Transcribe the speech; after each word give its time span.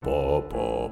По 0.00 0.42
по 0.42 0.90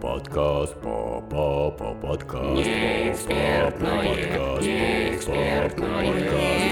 подкаст 0.00 0.80
по 0.80 1.20
по 1.30 1.70
по 1.70 1.94
подкаст 1.94 2.66
Неэкспертное, 2.66 3.96
подкаст 3.96 4.66
неэкспертное, 4.66 6.06
подкаст 6.06 6.64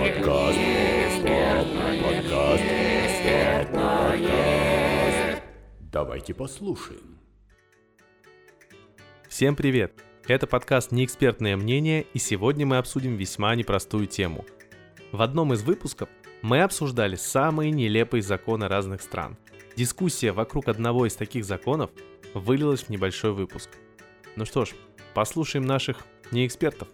подкаст 0.00 0.58
подкаст 2.02 2.58
подкаст 3.72 5.42
Давайте 5.92 6.34
послушаем. 6.34 7.20
Всем 9.28 9.54
привет! 9.54 9.92
Это 10.26 10.46
подкаст 10.48 10.90
«Неэкспертное 10.90 11.56
мнение», 11.56 12.04
и 12.12 12.18
сегодня 12.18 12.66
мы 12.66 12.78
обсудим 12.78 13.14
весьма 13.16 13.54
непростую 13.54 14.08
тему. 14.08 14.44
В 15.12 15.22
одном 15.22 15.54
из 15.54 15.62
выпусков 15.62 16.08
мы 16.42 16.62
обсуждали 16.62 17.16
самые 17.16 17.70
нелепые 17.70 18.22
законы 18.22 18.68
разных 18.68 19.02
стран. 19.02 19.36
Дискуссия 19.76 20.32
вокруг 20.32 20.68
одного 20.68 21.06
из 21.06 21.14
таких 21.14 21.44
законов 21.44 21.90
вылилась 22.34 22.84
в 22.84 22.88
небольшой 22.90 23.32
выпуск. 23.32 23.70
Ну 24.36 24.44
что 24.44 24.64
ж, 24.64 24.70
послушаем 25.14 25.66
наших 25.66 26.04
неэкспертов. 26.30 26.88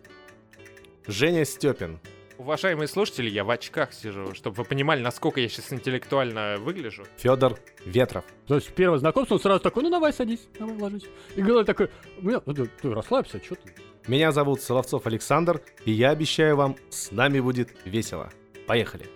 Женя 1.06 1.45
Степин. 1.45 2.00
Уважаемые 2.36 2.88
слушатели, 2.88 3.30
я 3.30 3.45
в 3.45 3.50
очках 3.50 3.92
сижу, 3.92 4.34
чтобы 4.34 4.56
вы 4.56 4.64
понимали, 4.64 5.00
насколько 5.00 5.41
я 5.41 5.48
сейчас 5.48 5.72
интеллектуально 5.72 6.56
выгляжу. 6.58 7.05
Федор 7.16 7.58
Ветров. 7.84 8.24
То 8.47 8.56
есть 8.56 8.72
первое 8.74 8.98
знакомство, 8.98 9.34
он 9.34 9.41
сразу 9.41 9.61
такой, 9.61 9.84
ну 9.84 9.91
давай 9.91 10.12
садись, 10.12 10.48
давай 10.58 10.77
ложись. 10.77 11.05
И 11.36 11.42
говорит 11.42 11.66
такой, 11.66 11.91
«Ну, 12.20 12.42
ну, 12.45 12.55
ты, 12.55 12.66
ты 12.66 12.92
расслабься, 12.92 13.41
что 13.45 13.55
ты? 13.55 13.72
Меня 14.08 14.33
зовут 14.33 14.62
Соловцов 14.62 15.06
Александр, 15.06 15.62
и 15.84 15.92
я 15.92 16.11
обещаю 16.11 16.56
вам, 16.56 16.77
с 16.91 17.12
нами 17.12 17.41
будет 17.41 17.70
весело. 17.84 18.30
Поехали. 18.66 19.06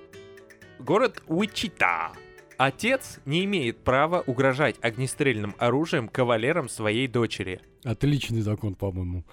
Город 0.79 1.23
Уичита. 1.27 2.13
Отец 2.57 3.21
не 3.25 3.45
имеет 3.45 3.79
права 3.85 4.23
угрожать 4.27 4.77
огнестрельным 4.81 5.55
оружием 5.59 6.09
кавалерам 6.09 6.69
своей 6.69 7.07
дочери. 7.07 7.61
Отличный 7.85 8.41
закон, 8.41 8.75
по-моему. 8.75 9.25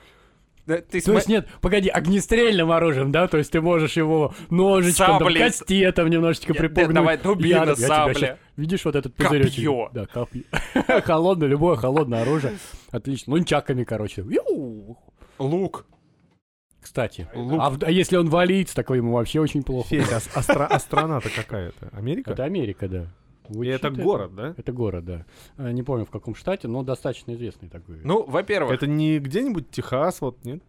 Да, 0.67 0.77
ты 0.77 0.99
То 0.99 1.11
сма- 1.11 1.15
есть 1.15 1.27
нет, 1.27 1.47
погоди, 1.61 1.89
огнестрельным 1.89 2.71
оружием, 2.71 3.11
да? 3.11 3.27
То 3.27 3.37
есть 3.37 3.51
ты 3.51 3.61
можешь 3.61 3.97
его 3.97 4.33
ножичком, 4.49 5.19
там, 5.19 5.33
кастетом 5.33 6.09
немножечко 6.09 6.53
Я- 6.53 6.59
припугнуть. 6.59 6.87
да, 6.87 6.93
давай, 7.01 7.17
дубина, 7.19 7.55
Я- 7.57 7.63
я 7.65 7.75
сабля. 7.75 8.39
Видишь 8.57 8.83
вот 8.85 8.95
этот 8.95 9.13
пузыречек? 9.15 9.53
Копье. 9.55 9.89
Да, 9.93 10.05
копье. 10.07 10.43
Холодное, 11.05 11.47
любое 11.47 11.75
холодное 11.75 12.23
оружие. 12.23 12.53
Отлично. 12.89 13.35
Нунчаками, 13.35 13.83
короче. 13.83 14.23
Лук. 15.37 15.85
Кстати, 16.85 17.27
Лук. 17.33 17.59
а, 17.59 17.71
в- 17.71 17.83
а 17.83 17.89
если 17.89 18.15
он 18.15 18.29
валится, 18.29 18.75
такой 18.75 18.97
ему 18.97 19.13
вообще 19.13 19.39
очень 19.39 19.63
плохо. 19.63 19.89
Федя, 19.89 20.17
а, 20.17 20.19
а 20.35 20.41
стра- 20.41 20.67
а 20.69 20.77
страна-то 20.79 21.29
какая-то? 21.35 21.89
Америка? 21.91 22.29
Это 22.31 22.43
Америка, 22.43 22.87
да. 22.87 23.07
И 23.49 23.65
это 23.67 23.89
город, 23.89 24.35
да? 24.35 24.53
Это 24.55 24.71
город, 24.71 25.03
да. 25.03 25.25
А, 25.57 25.71
Не 25.71 25.81
помню 25.81 26.05
в 26.05 26.11
каком 26.11 26.35
штате, 26.35 26.67
но 26.67 26.83
достаточно 26.83 27.33
известный 27.33 27.69
такой. 27.69 28.01
Ну, 28.03 28.23
во-первых, 28.23 28.71
Это 28.71 28.85
не 28.85 29.17
где-нибудь 29.17 29.71
Техас, 29.71 30.21
вот, 30.21 30.45
нет? 30.45 30.61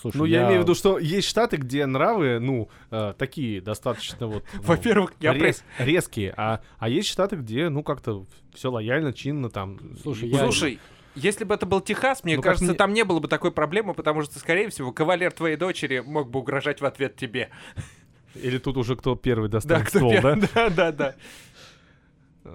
Слушай, 0.00 0.16
Ну, 0.16 0.24
я, 0.24 0.46
имею 0.46 0.60
в 0.60 0.62
виду, 0.64 0.74
что 0.74 0.98
есть 0.98 1.28
штаты, 1.28 1.56
где 1.58 1.84
нравы, 1.86 2.38
ну, 2.40 2.68
э, 2.90 3.12
такие 3.18 3.60
достаточно 3.60 4.26
вот... 4.26 4.42
ну, 4.54 4.62
во-первых, 4.62 5.12
я 5.20 5.34
рез- 5.34 5.62
резкие, 5.78 6.32
а, 6.36 6.62
а 6.78 6.88
есть 6.88 7.08
штаты, 7.08 7.36
где, 7.36 7.68
ну, 7.68 7.82
как-то 7.82 8.24
все 8.54 8.70
лояльно, 8.70 9.12
чинно 9.12 9.50
там. 9.50 9.78
Слушай, 10.02 10.30
я- 10.30 10.38
Слушай, 10.44 10.78
если 11.16 11.44
бы 11.44 11.54
это 11.54 11.66
был 11.66 11.80
Техас, 11.80 12.22
мне 12.22 12.36
Ну, 12.36 12.42
кажется, 12.42 12.66
мне- 12.66 12.74
там 12.74 12.92
не 12.92 13.04
было 13.04 13.18
бы 13.20 13.26
такой 13.28 13.50
проблемы, 13.50 13.94
потому 13.94 14.22
что, 14.22 14.38
скорее 14.38 14.68
всего, 14.70 14.92
кавалер 14.92 15.32
твоей 15.32 15.56
дочери 15.56 16.00
мог 16.00 16.30
бы 16.30 16.38
угрожать 16.40 16.80
в 16.80 16.84
ответ 16.86 17.16
тебе. 17.16 17.50
Или 18.34 18.58
тут 18.58 18.76
уже 18.76 18.96
кто 18.96 19.16
первый 19.16 19.48
Да, 19.48 19.58
достанет 19.58 19.88
кто 19.88 19.98
ствол, 19.98 20.12
пер- 20.12 20.22
да? 20.22 20.48
да, 20.54 20.70
да, 20.70 20.92
да. 20.92 21.14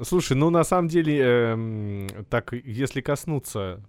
Слушай, 0.03 0.37
ну, 0.37 0.49
на 0.49 0.63
самом 0.63 0.87
деле, 0.87 1.19
эм, 1.19 2.07
так, 2.29 2.53
если 2.53 3.01
коснуться... 3.01 3.83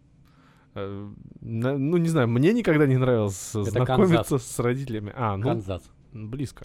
э, 0.74 1.10
на- 1.40 1.76
ну, 1.78 1.96
не 1.98 2.08
знаю, 2.08 2.28
мне 2.28 2.52
никогда 2.52 2.86
не 2.86 2.96
нравилось 2.96 3.52
знакомиться 3.52 4.38
с 4.38 4.58
родителями. 4.58 5.12
А, 5.14 5.36
ну, 5.36 5.44
Канзас. 5.44 5.82
близко. 6.12 6.64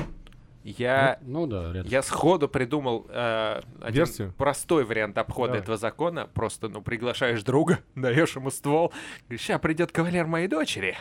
Я 0.78 1.18
Ну, 1.22 1.42
ну 1.42 1.48
да, 1.48 1.74
рядом. 1.74 1.90
Я 1.90 2.02
сходу 2.04 2.50
придумал 2.50 3.06
э, 3.10 3.62
один 3.82 4.04
Версию? 4.06 4.34
простой 4.38 4.84
вариант 4.84 5.18
обхода 5.18 5.48
Давай. 5.54 5.62
этого 5.62 5.78
закона. 5.78 6.28
Просто, 6.34 6.68
ну, 6.68 6.82
приглашаешь 6.82 7.42
друга, 7.44 7.80
даешь 7.96 8.36
ему 8.36 8.52
ствол, 8.52 8.92
говоришь, 9.28 9.46
сейчас 9.46 9.62
придет 9.62 9.94
кавалер 9.94 10.26
моей 10.28 10.48
дочери. 10.50 10.98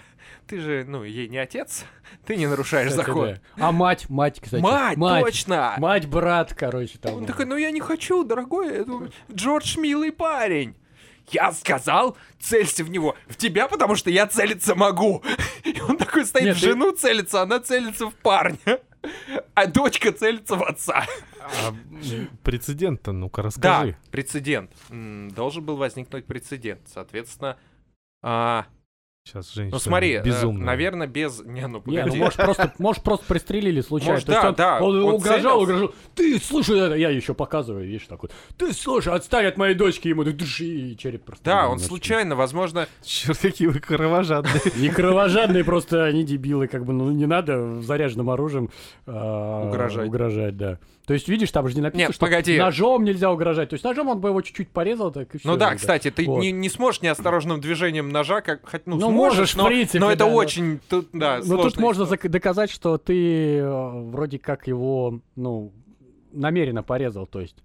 Ты 0.46 0.60
же, 0.60 0.84
ну, 0.86 1.02
ей 1.02 1.28
не 1.28 1.38
отец, 1.38 1.84
ты 2.24 2.36
не 2.36 2.46
нарушаешь 2.46 2.90
Кстати, 2.90 3.06
закон. 3.08 3.28
да. 3.56 3.66
А 3.66 3.72
мать, 3.72 4.08
мать, 4.08 4.40
кстати. 4.40 4.62
Мать, 4.62 4.96
точно! 4.98 5.74
Мать, 5.78 6.06
брат, 6.06 6.54
короче, 6.54 6.98
там. 6.98 7.14
Он 7.16 7.26
такой, 7.26 7.46
ну 7.46 7.56
я 7.56 7.72
не 7.72 7.80
хочу, 7.80 8.22
дорогой, 8.22 8.68
это 8.72 9.10
Джордж 9.32 9.76
милый 9.78 10.12
парень. 10.12 10.76
Я 11.32 11.50
сказал, 11.50 12.16
целься 12.38 12.84
в 12.84 12.90
него. 12.90 13.16
В 13.26 13.34
тебя, 13.36 13.66
потому 13.66 13.96
что 13.96 14.10
я 14.10 14.28
целиться 14.28 14.76
могу. 14.76 15.24
И 15.64 15.80
он 15.80 15.96
такой 15.98 16.24
стоит, 16.24 16.44
Нет, 16.44 16.56
в 16.56 16.60
ты- 16.60 16.66
жену 16.68 16.92
целится, 16.92 17.42
она 17.42 17.58
целится 17.58 18.08
в 18.08 18.14
парня. 18.14 18.78
А 19.54 19.66
дочка 19.66 20.12
целится 20.12 20.56
в 20.56 20.62
отца. 20.62 21.04
А 21.40 21.74
прецедент-то, 22.42 23.12
ну-ка, 23.12 23.42
Да, 23.42 23.46
расскажи. 23.46 23.96
прецедент. 24.10 24.70
М, 24.90 25.30
Должен 25.30 25.64
был 25.64 25.76
возникнуть 25.76 26.26
прецедент. 26.26 26.80
Соответственно, 26.92 27.56
а, 28.22 28.66
Сейчас, 29.26 29.52
женщина 29.52 29.74
ну 29.74 29.78
смотри, 29.80 30.20
безумно. 30.24 30.64
наверное, 30.64 31.08
без... 31.08 31.40
Не, 31.40 31.66
ну 31.66 31.82
Не, 31.84 31.96
ну 31.96 32.04
погоди. 32.04 32.18
может 32.18 32.36
просто, 32.36 32.72
может 32.78 33.02
просто 33.02 33.26
пристрелили 33.26 33.80
случайно. 33.80 34.12
Может, 34.14 34.28
да, 34.28 34.48
он, 34.48 34.54
да, 34.54 34.80
Он, 34.80 35.04
он 35.04 35.14
угрожал, 35.14 35.58
целился. 35.58 35.62
угрожал. 35.62 35.94
Ты, 36.14 36.38
слушай, 36.38 36.78
это, 36.78 36.94
я 36.94 37.10
еще 37.10 37.34
показываю, 37.34 37.86
видишь, 37.86 38.06
такой. 38.06 38.30
Ты, 38.56 38.72
слушай, 38.72 39.12
отстань 39.12 39.46
от 39.46 39.56
моей 39.56 39.74
дочки 39.74 40.06
ему, 40.06 40.22
так 40.24 40.36
дыши, 40.36 40.64
и 40.64 40.96
череп 40.96 41.24
просто. 41.24 41.44
Да, 41.44 41.68
он 41.68 41.80
случайно, 41.80 42.36
возможно... 42.36 42.86
Черт, 43.04 43.36
какие 43.38 43.66
вы 43.66 43.80
кровожадные. 43.80 44.60
Не 44.76 44.90
кровожадные, 44.90 45.64
просто 45.64 46.04
они 46.04 46.22
дебилы, 46.22 46.68
как 46.68 46.84
бы, 46.84 46.92
ну 46.92 47.10
не 47.10 47.26
надо 47.26 47.82
заряженным 47.82 48.30
оружием 48.30 48.70
а, 49.06 49.68
Угрожать. 49.68 50.06
Угрожать, 50.06 50.56
да. 50.56 50.78
То 51.06 51.14
есть, 51.14 51.28
видишь, 51.28 51.52
там 51.52 51.68
же 51.68 51.76
не 51.76 51.80
написано, 51.82 52.08
Нет, 52.08 52.14
что 52.14 52.26
погоди. 52.26 52.58
ножом 52.58 53.04
нельзя 53.04 53.30
угрожать. 53.30 53.68
То 53.70 53.74
есть 53.74 53.84
ножом 53.84 54.08
он 54.08 54.18
бы 54.20 54.30
его 54.30 54.42
чуть-чуть 54.42 54.68
порезал, 54.70 55.12
так 55.12 55.32
и 55.34 55.38
все. 55.38 55.48
Ну 55.48 55.56
да, 55.56 55.74
кстати, 55.76 56.10
ты 56.10 56.26
Вот. 56.26 56.40
не, 56.40 56.50
не 56.50 56.68
сможешь 56.68 57.00
неосторожным 57.00 57.60
движением 57.60 58.08
ножа, 58.08 58.40
как 58.40 58.68
хоть, 58.68 58.86
ну, 58.86 58.96
Ну, 58.96 59.10
сможешь, 59.10 59.38
можешь, 59.38 59.54
в 59.54 59.56
но, 59.58 59.66
принципе, 59.68 60.00
но 60.00 60.10
это 60.10 60.24
да, 60.24 60.30
но- 60.30 60.34
очень, 60.36 60.80
тут, 60.88 61.08
да, 61.12 61.40
Ну 61.44 61.62
тут 61.62 61.76
можно 61.78 62.02
история. 62.04 62.28
доказать, 62.28 62.70
что 62.70 62.98
ты 62.98 63.58
э, 63.58 63.90
вроде 64.10 64.40
как 64.40 64.66
его, 64.66 65.20
ну, 65.36 65.72
намеренно 66.32 66.82
порезал, 66.82 67.26
то 67.26 67.40
есть, 67.40 67.56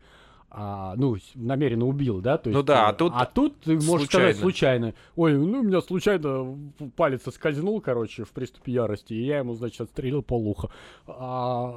а, 0.53 0.95
ну, 0.97 1.15
намеренно 1.35 1.85
убил, 1.87 2.19
да? 2.19 2.37
То 2.37 2.49
Ну 2.49 2.57
есть, 2.57 2.67
да, 2.67 2.89
а 2.89 2.91
э, 2.91 2.95
тут 2.95 3.13
а 3.15 3.25
тут 3.25 3.59
ты 3.61 3.75
можешь 3.75 3.85
случайно. 3.85 4.07
сказать 4.07 4.35
случайно. 4.37 4.93
Ой, 5.15 5.33
ну, 5.33 5.59
у 5.61 5.63
меня 5.63 5.79
случайно 5.79 6.57
палец 6.97 7.23
соскользнул, 7.23 7.79
короче, 7.79 8.25
в 8.25 8.31
приступе 8.31 8.73
ярости, 8.73 9.13
и 9.13 9.23
я 9.23 9.37
ему, 9.37 9.53
значит, 9.53 9.79
отстрелил 9.81 10.21
полуха. 10.23 10.69
А, 11.07 11.73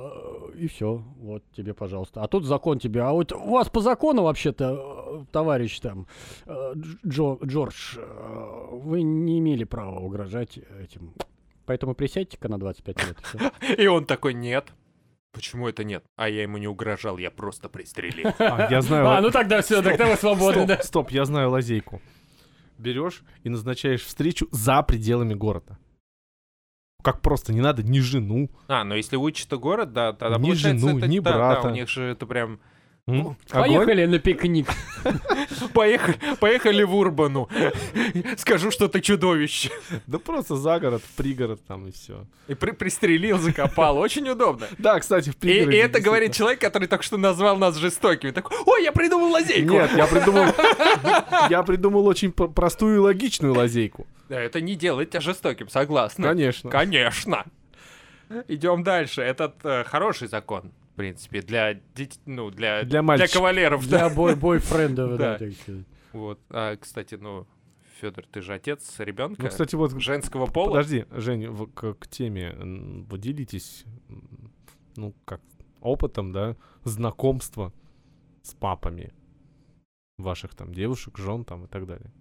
э, 0.53 0.59
и 0.59 0.67
все, 0.67 1.03
вот 1.21 1.45
тебе, 1.57 1.73
пожалуйста. 1.73 2.23
А 2.23 2.27
тут 2.27 2.45
закон 2.45 2.81
тебе. 2.81 3.03
А 3.03 3.13
вот 3.13 3.31
у 3.33 3.51
вас 3.53 3.69
по 3.71 3.81
закону, 3.81 4.25
вообще-то, 4.25 5.21
э, 5.21 5.25
товарищ 5.31 5.79
там, 5.79 6.07
э, 6.47 6.73
Дж- 6.75 6.99
Джо, 7.07 7.39
Джордж, 7.47 7.97
э, 7.97 8.67
вы 8.73 9.03
не 9.03 9.39
имели 9.39 9.63
права 9.63 10.01
угрожать 10.01 10.59
этим. 10.83 11.15
Поэтому 11.65 11.95
присядьте-ка 11.95 12.49
на 12.49 12.59
25 12.59 12.97
лет. 13.07 13.17
И 13.79 13.87
он 13.87 14.05
такой, 14.05 14.35
нет. 14.35 14.67
Почему 15.35 15.69
это 15.69 15.83
нет? 15.83 16.05
А 16.17 16.29
я 16.29 16.43
ему 16.43 16.59
не 16.59 16.69
угрожал, 16.69 17.19
я 17.19 17.31
просто 17.31 17.69
пристрелил. 17.69 18.33
А, 18.39 18.69
я 18.71 18.81
знаю... 18.81 19.09
А, 19.09 19.21
ну 19.21 19.31
тогда 19.31 19.61
все, 19.63 19.83
тогда 19.83 20.07
вы 20.07 20.17
свободны, 20.17 20.63
Стоп, 20.63 20.69
да. 20.69 20.83
стоп, 20.83 21.11
я 21.11 21.25
знаю 21.25 21.51
лазейку. 21.51 22.01
Берешь 22.79 23.23
и 23.43 23.49
назначаешь 23.49 24.03
встречу 24.03 24.47
за 24.53 24.81
пределами 24.83 25.35
города. 25.35 25.77
Как 27.03 27.21
просто, 27.21 27.53
не 27.53 27.61
надо 27.61 27.83
ни 27.83 27.99
жену. 27.99 28.49
А, 28.69 28.85
ну 28.85 28.95
если 28.95 29.17
Уичита 29.17 29.57
город, 29.57 29.93
да, 29.93 30.13
тогда 30.13 30.39
Ни 30.39 30.43
получается, 30.47 30.87
жену, 30.87 30.99
это, 30.99 31.09
ни 31.09 31.19
да, 31.19 31.33
да, 31.33 31.37
брата. 31.37 31.69
у 31.69 31.71
них 31.73 31.89
же 31.89 32.05
это 32.05 32.27
прям... 32.27 32.61
М? 33.07 33.37
Огонь? 33.51 33.69
Поехали 33.77 34.07
на 34.07 34.19
пикник. 34.19 34.67
Поехали, 35.75 36.17
поехали 36.41 36.83
в 36.85 36.95
Урбану. 36.95 37.51
Скажу, 38.39 38.71
что 38.71 38.89
ты 38.89 39.03
чудовище. 39.03 39.71
Да 40.07 40.19
просто 40.19 40.57
за 40.57 40.81
город, 40.81 41.03
пригород 41.17 41.61
там 41.67 41.87
и 41.87 41.93
все. 41.93 42.25
И 42.49 42.55
при- 42.55 42.71
пристрелил, 42.71 43.37
закопал. 43.39 43.99
Очень 43.99 44.29
удобно. 44.31 44.67
Да, 44.79 44.99
кстати, 45.01 45.29
в 45.31 45.35
И, 45.35 45.39
пригороде. 45.39 45.77
и 45.77 45.81
это 45.81 46.01
говорит 46.01 46.33
человек, 46.33 46.61
который 46.61 46.89
только 46.89 47.05
что 47.05 47.19
назвал 47.19 47.59
нас 47.59 47.77
жестокими. 47.77 48.31
Такой, 48.31 48.57
ой, 48.65 48.83
я 48.85 48.93
придумал 48.93 49.31
лазейку. 49.33 49.75
Нет, 49.75 49.91
я 49.95 50.07
придумал... 50.07 50.47
Я 51.51 51.63
придумал 51.63 52.07
очень 52.07 52.33
простую 52.33 52.97
и 52.97 52.99
логичную 52.99 53.53
лазейку. 53.55 54.07
Да, 54.31 54.41
это 54.41 54.63
не 54.63 54.77
делает 54.77 55.11
тебя 55.11 55.21
жестоким, 55.21 55.69
согласна. 55.69 56.29
Конечно. 56.29 56.71
Конечно. 56.71 57.45
Идем 58.49 58.83
дальше. 58.83 59.21
Этот 59.21 59.57
э, 59.65 59.85
хороший 59.85 60.29
закон, 60.29 60.73
в 60.95 60.97
принципе, 60.97 61.43
для 61.43 61.81
ну 62.25 62.51
для 62.51 62.85
Для 62.85 63.03
мальчиков. 63.03 63.33
кавалеров. 63.33 63.89
Для 63.89 64.09
да. 64.09 64.15
бой 64.15 64.37
бойфрендов, 64.37 65.19
Да. 65.19 65.39
Вот. 66.13 66.41
А, 66.51 66.77
кстати, 66.77 67.17
ну 67.17 67.49
Федор, 68.01 68.25
ты 68.31 68.41
же 68.43 68.55
отец 68.55 68.95
ребенка 69.01 69.43
Ну, 69.43 69.49
кстати, 69.49 69.75
вот... 69.75 69.91
женского 70.01 70.47
пола. 70.47 70.69
Подожди, 70.69 71.07
Жень, 71.11 71.49
в- 71.49 71.67
к, 71.67 71.95
к 71.95 72.07
теме. 72.07 72.55
Вы 73.09 73.19
делитесь, 73.19 73.85
ну, 74.95 75.15
как, 75.25 75.41
опытом, 75.81 76.33
да, 76.33 76.57
знакомства 76.85 77.73
с 78.43 78.55
папами 78.55 79.13
ваших 80.17 80.55
там 80.55 80.73
девушек, 80.73 81.19
жен 81.19 81.45
там 81.45 81.65
и 81.65 81.67
так 81.67 81.87
далее. 81.87 82.13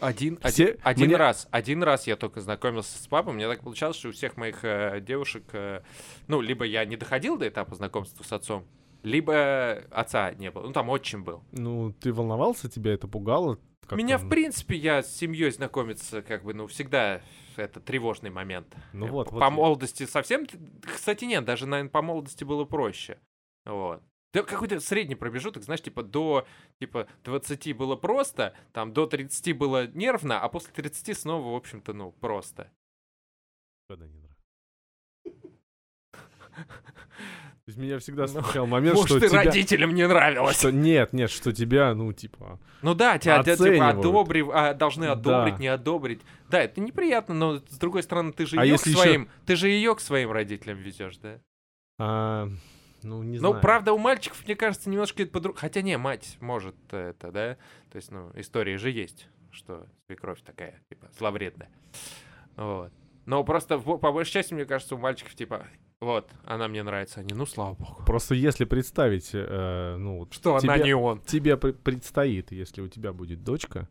Один, 0.00 0.38
Все- 0.38 0.64
один, 0.64 0.78
один 0.82 1.06
мне- 1.08 1.16
раз, 1.16 1.48
один 1.50 1.82
раз 1.82 2.06
я 2.06 2.16
только 2.16 2.40
знакомился 2.40 2.96
с 3.02 3.06
папой. 3.06 3.34
Мне 3.34 3.48
так 3.48 3.60
получалось, 3.62 3.96
что 3.96 4.08
у 4.08 4.12
всех 4.12 4.36
моих 4.36 4.64
э, 4.64 5.00
девушек, 5.00 5.44
э, 5.52 5.82
ну, 6.28 6.40
либо 6.40 6.64
я 6.64 6.84
не 6.84 6.96
доходил 6.96 7.36
до 7.36 7.48
этапа 7.48 7.74
знакомства 7.74 8.22
с 8.22 8.32
отцом, 8.32 8.64
либо 9.02 9.82
отца 9.90 10.32
не 10.34 10.50
было. 10.50 10.66
Ну, 10.66 10.72
там 10.72 10.88
отчим 10.90 11.24
был. 11.24 11.42
Ну, 11.52 11.92
ты 12.00 12.12
волновался, 12.12 12.70
тебя 12.70 12.92
это 12.94 13.08
пугало? 13.08 13.58
Как 13.86 13.98
Меня, 13.98 14.18
там? 14.18 14.26
в 14.28 14.30
принципе, 14.30 14.76
я 14.76 15.02
с 15.02 15.12
семьей 15.16 15.50
знакомиться, 15.50 16.22
как 16.22 16.44
бы, 16.44 16.54
ну, 16.54 16.68
всегда 16.68 17.22
это 17.56 17.80
тревожный 17.80 18.30
момент. 18.30 18.72
Ну 18.92 19.06
Э, 19.06 19.10
вот, 19.10 19.28
по 19.30 19.34
вот 19.36 19.50
молодости 19.50 20.06
совсем... 20.06 20.46
Кстати, 20.82 21.24
нет, 21.24 21.44
даже, 21.44 21.66
наверное, 21.66 21.90
по 21.90 22.00
молодости 22.00 22.44
было 22.44 22.64
проще. 22.64 23.18
Вот. 23.66 24.02
Да 24.32 24.42
какой-то 24.44 24.78
средний 24.80 25.16
промежуток, 25.16 25.64
знаешь, 25.64 25.82
типа 25.82 26.02
до 26.04 26.46
типа 26.78 27.08
20 27.24 27.76
было 27.76 27.96
просто, 27.96 28.54
там 28.72 28.92
до 28.92 29.06
30 29.06 29.56
было 29.56 29.88
нервно, 29.88 30.40
а 30.40 30.48
после 30.48 30.72
30 30.72 31.18
снова, 31.18 31.52
в 31.52 31.56
общем-то, 31.56 31.92
ну, 31.92 32.12
просто. 32.12 32.70
Никогда 33.88 34.06
не 34.06 34.18
нравится. 34.18 34.36
То 37.64 37.72
есть 37.72 37.78
меня 37.78 37.98
всегда 37.98 38.22
Ну, 38.22 38.28
смущал 38.28 38.66
момент, 38.66 38.96
Может, 38.96 39.18
что 39.18 39.28
тебя... 39.28 39.44
родителям 39.44 39.94
не 39.94 40.06
нравилось. 40.08 40.58
Что 40.58 40.72
нет, 40.72 41.12
нет, 41.12 41.30
что 41.30 41.52
тебя, 41.52 41.94
ну, 41.94 42.12
типа... 42.12 42.58
Ну 42.82 42.94
да, 42.94 43.18
тебя 43.18 43.42
тебя, 43.42 43.56
типа, 43.56 43.88
одобрив, 43.90 44.48
а, 44.52 44.74
должны 44.74 45.06
Да. 45.06 45.12
одобрить, 45.12 45.58
не 45.58 45.68
одобрить. 45.68 46.20
Да, 46.48 46.62
это 46.62 46.80
неприятно, 46.80 47.34
но 47.34 47.58
с 47.58 47.78
другой 47.78 48.02
стороны, 48.02 48.32
ты 48.32 48.46
же 48.46 48.56
А 48.58 48.64
ее 48.64 48.76
к 48.76 48.80
своим, 48.80 49.28
ты 49.46 49.56
же 49.56 49.68
ее 49.68 49.94
к 49.94 50.00
своим 50.00 50.32
родителям 50.32 50.78
везешь, 50.78 51.16
да? 51.18 51.40
а, 51.98 52.48
ну, 53.02 53.22
не 53.22 53.38
Ну, 53.38 53.48
знаю. 53.50 53.60
правда, 53.62 53.92
у 53.92 53.98
мальчиков, 53.98 54.42
мне 54.44 54.56
кажется, 54.56 54.88
немножко 54.90 55.22
это 55.22 55.32
по 55.32 55.52
Хотя 55.54 55.82
не, 55.82 55.96
мать 55.98 56.36
может 56.40 56.74
это, 56.90 57.30
да? 57.32 57.56
То 57.90 57.96
есть, 57.96 58.10
ну, 58.10 58.30
истории 58.34 58.76
же 58.76 58.90
есть, 58.90 59.28
что 59.50 59.86
свекровь 60.06 60.40
такая, 60.42 60.80
типа, 60.88 61.08
зловредная. 61.18 61.70
Вот. 62.56 62.92
Но 63.26 63.44
просто, 63.44 63.78
по 63.78 64.12
большей 64.12 64.32
части, 64.32 64.54
мне 64.54 64.64
кажется, 64.64 64.94
у 64.94 64.98
мальчиков, 64.98 65.34
типа, 65.34 65.66
вот, 66.00 66.30
она 66.44 66.66
мне 66.68 66.82
нравится, 66.82 67.20
они, 67.20 67.34
ну, 67.34 67.46
слава 67.46 67.74
богу. 67.74 68.02
Просто 68.06 68.34
если 68.34 68.64
представить, 68.64 69.30
э, 69.34 69.96
ну, 69.98 70.26
Что 70.30 70.56
она 70.56 70.76
тебе- 70.76 70.84
не 70.86 70.94
он. 70.94 71.20
тебе 71.22 71.56
пр- 71.56 71.74
предстоит, 71.74 72.52
если 72.52 72.80
у 72.80 72.88
тебя 72.88 73.12
будет 73.12 73.44
дочка, 73.44 73.88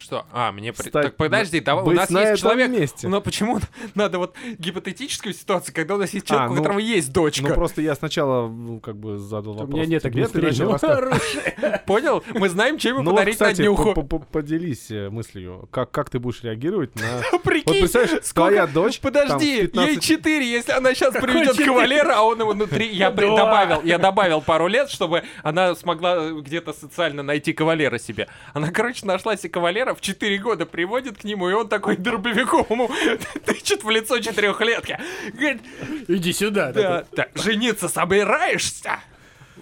Что? 0.00 0.24
А, 0.32 0.50
мне... 0.50 0.72
при- 0.72 0.88
стать 0.88 1.04
Так, 1.04 1.16
подожди, 1.16 1.58
на- 1.60 1.64
давай, 1.66 1.84
у 1.84 1.90
нас 1.90 2.08
на 2.08 2.20
есть 2.20 2.30
этом 2.30 2.40
человек... 2.40 2.70
месте. 2.70 3.06
Но 3.06 3.20
почему 3.20 3.60
надо 3.94 4.18
вот 4.18 4.34
гипотетическую 4.58 5.34
ситуацию, 5.34 5.74
когда 5.74 5.94
у 5.94 5.98
нас 5.98 6.14
есть 6.14 6.26
человек, 6.26 6.48
А, 6.48 6.50
у 6.50 6.54
ну- 6.54 6.62
которого 6.62 6.78
есть 6.78 7.12
дочка? 7.12 7.48
Ну, 7.48 7.54
просто 7.54 7.82
я 7.82 7.94
сначала, 7.94 8.48
ну, 8.48 8.80
как 8.80 8.96
бы 8.96 9.18
задал 9.18 9.52
У 9.52 9.56
вопрос 9.58 9.74
меня 9.74 9.86
нет 9.86 10.02
тебе, 10.02 10.26
ты 10.26 10.40
начал. 10.40 10.78
Понял? 11.86 12.24
Мы 12.34 12.48
знаем, 12.48 12.78
чем 12.78 12.94
ему 12.94 13.02
Ну, 13.02 13.10
подарить 13.10 13.38
на 13.40 13.52
днюху. 13.52 13.92
по- 13.94 14.02
по- 14.02 14.18
поделись 14.18 14.90
э, 14.90 15.10
мыслью, 15.10 15.68
как, 15.70 15.90
как 15.90 16.08
ты 16.10 16.18
будешь 16.18 16.42
реагировать 16.42 16.94
на... 16.96 17.20
Вот 17.32 17.42
Прикинь, 17.42 17.80
представляешь, 17.80 18.24
твоя 18.32 18.66
дочь... 18.66 19.00
Подожди, 19.00 19.66
в 19.66 19.72
15 19.72 19.90
ей 19.94 20.00
4, 20.00 20.50
если 20.50 20.72
она 20.72 20.94
сейчас 20.94 21.14
приведет 21.14 21.56
кавалера, 21.56 22.14
а 22.16 22.22
он 22.22 22.40
его 22.40 22.52
внутри. 22.52 22.88
Я 22.88 23.10
добавил, 23.10 23.82
я 23.82 23.98
добавил 23.98 24.40
пару 24.40 24.66
лет, 24.66 24.88
чтобы 24.90 25.24
она 25.42 25.74
смогла 25.74 26.16
э, 26.16 26.40
где-то 26.40 26.72
социально 26.72 27.22
найти 27.22 27.52
кавалера 27.52 27.98
себе. 27.98 28.28
Она, 28.54 28.70
короче, 28.70 29.04
нашла 29.06 29.36
себе 29.36 29.50
кавалера, 29.50 29.89
в 29.94 30.00
4 30.00 30.38
года 30.38 30.66
приводит 30.66 31.18
к 31.18 31.24
нему, 31.24 31.48
и 31.50 31.52
он 31.52 31.68
такой 31.68 31.96
дробовиком 31.96 32.66
ему 32.70 32.90
тычет 33.44 33.84
в 33.84 33.90
лицо 33.90 34.18
четырехлетки. 34.18 34.98
Говорит, 35.32 35.62
Иди 36.08 36.32
сюда. 36.32 36.72
да, 36.72 37.04
так, 37.14 37.30
жениться 37.34 37.88
собираешься? 37.88 39.00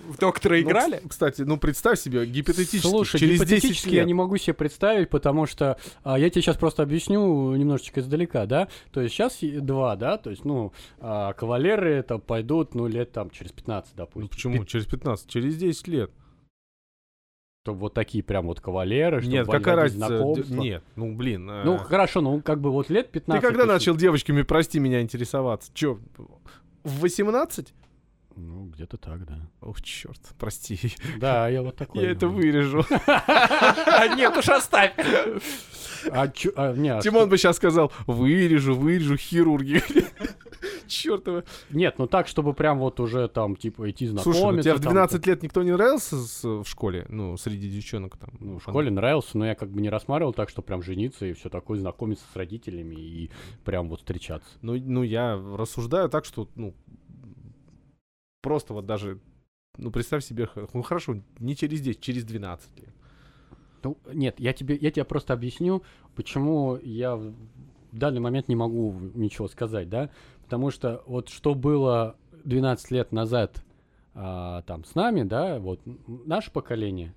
В 0.09 0.17
доктора 0.17 0.55
Ну, 0.55 0.61
играли? 0.63 0.97
кс- 1.03 1.09
Кстати, 1.09 1.43
ну 1.43 1.59
представь 1.59 2.01
себе, 2.01 2.25
гипотетически, 2.25 2.87
Слушай, 2.89 3.19
через 3.21 3.41
10 3.41 3.51
гипотетически 3.51 3.89
я 3.91 3.95
лет. 3.97 4.07
не 4.07 4.15
могу 4.15 4.39
себе 4.39 4.55
представить, 4.55 5.11
потому 5.11 5.45
что 5.45 5.77
а, 6.03 6.19
я 6.19 6.31
тебе 6.31 6.41
сейчас 6.41 6.57
просто 6.57 6.83
объясню 6.83 7.55
немножечко 7.57 8.01
издалека, 8.01 8.47
да. 8.47 8.69
То 8.91 9.03
есть 9.03 9.15
сейчас 9.15 9.37
два, 9.43 9.97
да, 9.97 10.17
то 10.17 10.31
есть, 10.31 10.47
ну, 10.47 10.73
а, 11.01 11.35
кавалеры 11.35 11.93
это 11.93 12.17
пойдут, 12.17 12.75
ну, 12.75 12.87
лет 12.87 13.13
там 13.13 13.29
через 13.29 13.53
15, 13.53 13.95
допустим. 13.97 14.23
Ну 14.23 14.29
почему? 14.29 14.65
Через 14.65 14.87
15, 14.87 15.29
через 15.29 15.57
10 15.59 15.89
лет. 15.89 16.11
Чтобы 17.69 17.81
вот 17.81 17.93
такие 17.93 18.25
прям 18.25 18.47
вот 18.47 18.63
кавалеры, 18.63 19.21
чтобы 19.21 19.33
Нет, 19.35 19.47
какая 19.47 19.77
разница? 19.77 20.25
Нет, 20.49 20.83
ну 20.97 21.15
блин. 21.15 21.51
э, 21.51 21.65
Ну, 21.65 21.77
хорошо, 21.77 22.23
ну, 22.23 22.41
как 22.41 22.63
бы 22.63 22.71
вот 22.71 22.89
лет 22.89 23.11
15. 23.11 23.43
ты 23.43 23.47
когда 23.47 23.65
точно. 23.65 23.75
начал 23.75 23.95
девочками, 23.95 24.41
прости 24.41 24.81
меня, 24.81 25.03
интересоваться? 25.03 25.71
Чё, 25.75 25.99
в 26.83 27.01
18? 27.01 27.75
Ну, 28.37 28.67
где-то 28.75 28.97
так, 28.97 29.27
да. 29.27 29.51
Ох, 29.61 29.83
черт, 29.83 30.19
прости. 30.39 30.79
Да, 31.19 31.49
я 31.49 31.61
вот 31.63 31.77
такой. 31.77 32.05
Я 32.05 32.13
это 32.13 32.27
вырежу. 32.29 32.87
А, 33.07 34.07
Нет 34.17 34.35
уж, 34.35 34.49
оставь. 34.49 34.93
А, 36.11 36.29
чё- 36.29 36.53
а, 36.57 36.73
не, 36.73 36.89
а 36.89 37.01
Тимон 37.03 37.29
бы 37.29 37.37
сейчас 37.37 37.57
сказал, 37.57 37.93
вырежу, 38.07 38.75
вырежу, 38.75 39.17
хирурги. 39.17 39.83
Чёртова. 40.89 41.45
Нет, 41.71 41.95
ну 41.99 42.07
так, 42.07 42.27
чтобы 42.27 42.55
прям 42.55 42.79
вот 42.79 42.99
уже 43.01 43.29
там, 43.29 43.55
типа, 43.57 43.91
идти 43.91 44.07
знакомиться. 44.07 44.41
Слушай, 44.41 44.57
ну 44.57 44.63
тебе 44.63 44.73
в 44.75 44.81
там, 44.81 44.93
12 44.93 45.27
лет 45.27 45.43
никто 45.43 45.63
не 45.63 45.73
нравился 45.73 46.17
с- 46.17 46.45
в 46.45 46.65
школе? 46.65 47.07
Ну, 47.09 47.37
среди 47.37 47.71
девчонок 47.71 48.17
там. 48.17 48.31
Ну, 48.41 48.59
в 48.59 48.63
школе 48.63 48.91
нравился, 48.91 49.39
но 49.39 49.47
я 49.47 49.55
как 49.55 49.71
бы 49.71 49.81
не 49.81 49.91
рассматривал 49.91 50.33
так, 50.33 50.49
что 50.49 50.63
прям 50.63 50.83
жениться 50.83 51.27
и 51.27 51.33
все 51.35 51.49
такое, 51.49 51.79
знакомиться 51.79 52.25
с 52.33 52.37
родителями 52.37 52.95
и 52.97 53.31
прям 53.65 53.89
вот 53.89 54.01
встречаться. 54.01 54.49
Ну, 54.63 54.75
ну, 54.79 55.03
я 55.03 55.37
рассуждаю 55.57 56.09
так, 56.09 56.25
что, 56.25 56.49
ну, 56.57 56.75
просто 58.43 58.75
вот 58.75 58.87
даже, 58.87 59.19
ну, 59.77 59.91
представь 59.91 60.25
себе, 60.25 60.49
ну, 60.73 60.83
хорошо, 60.83 61.17
не 61.39 61.57
через 61.57 61.81
10, 61.81 62.01
через 62.01 62.25
12 62.25 62.79
лет. 62.79 62.95
Ну, 63.85 63.97
нет, 64.13 64.41
я 64.41 64.53
тебе, 64.53 64.77
я 64.81 64.91
тебе 64.91 65.05
просто 65.05 65.33
объясню, 65.35 65.83
почему 66.17 66.77
я 66.83 67.15
в 67.17 67.35
данный 67.93 68.21
момент 68.21 68.49
не 68.49 68.57
могу 68.57 68.93
ничего 69.15 69.49
сказать, 69.49 69.89
да? 69.89 70.11
Потому 70.49 70.71
что 70.71 71.03
вот 71.05 71.29
что 71.29 71.55
было 71.55 72.17
12 72.45 72.91
лет 72.91 73.13
назад 73.13 73.63
а, 74.15 74.63
там 74.63 74.83
с 74.87 74.95
нами, 74.95 75.25
да, 75.25 75.59
вот 75.59 75.81
наше 75.85 76.51
поколение, 76.51 77.15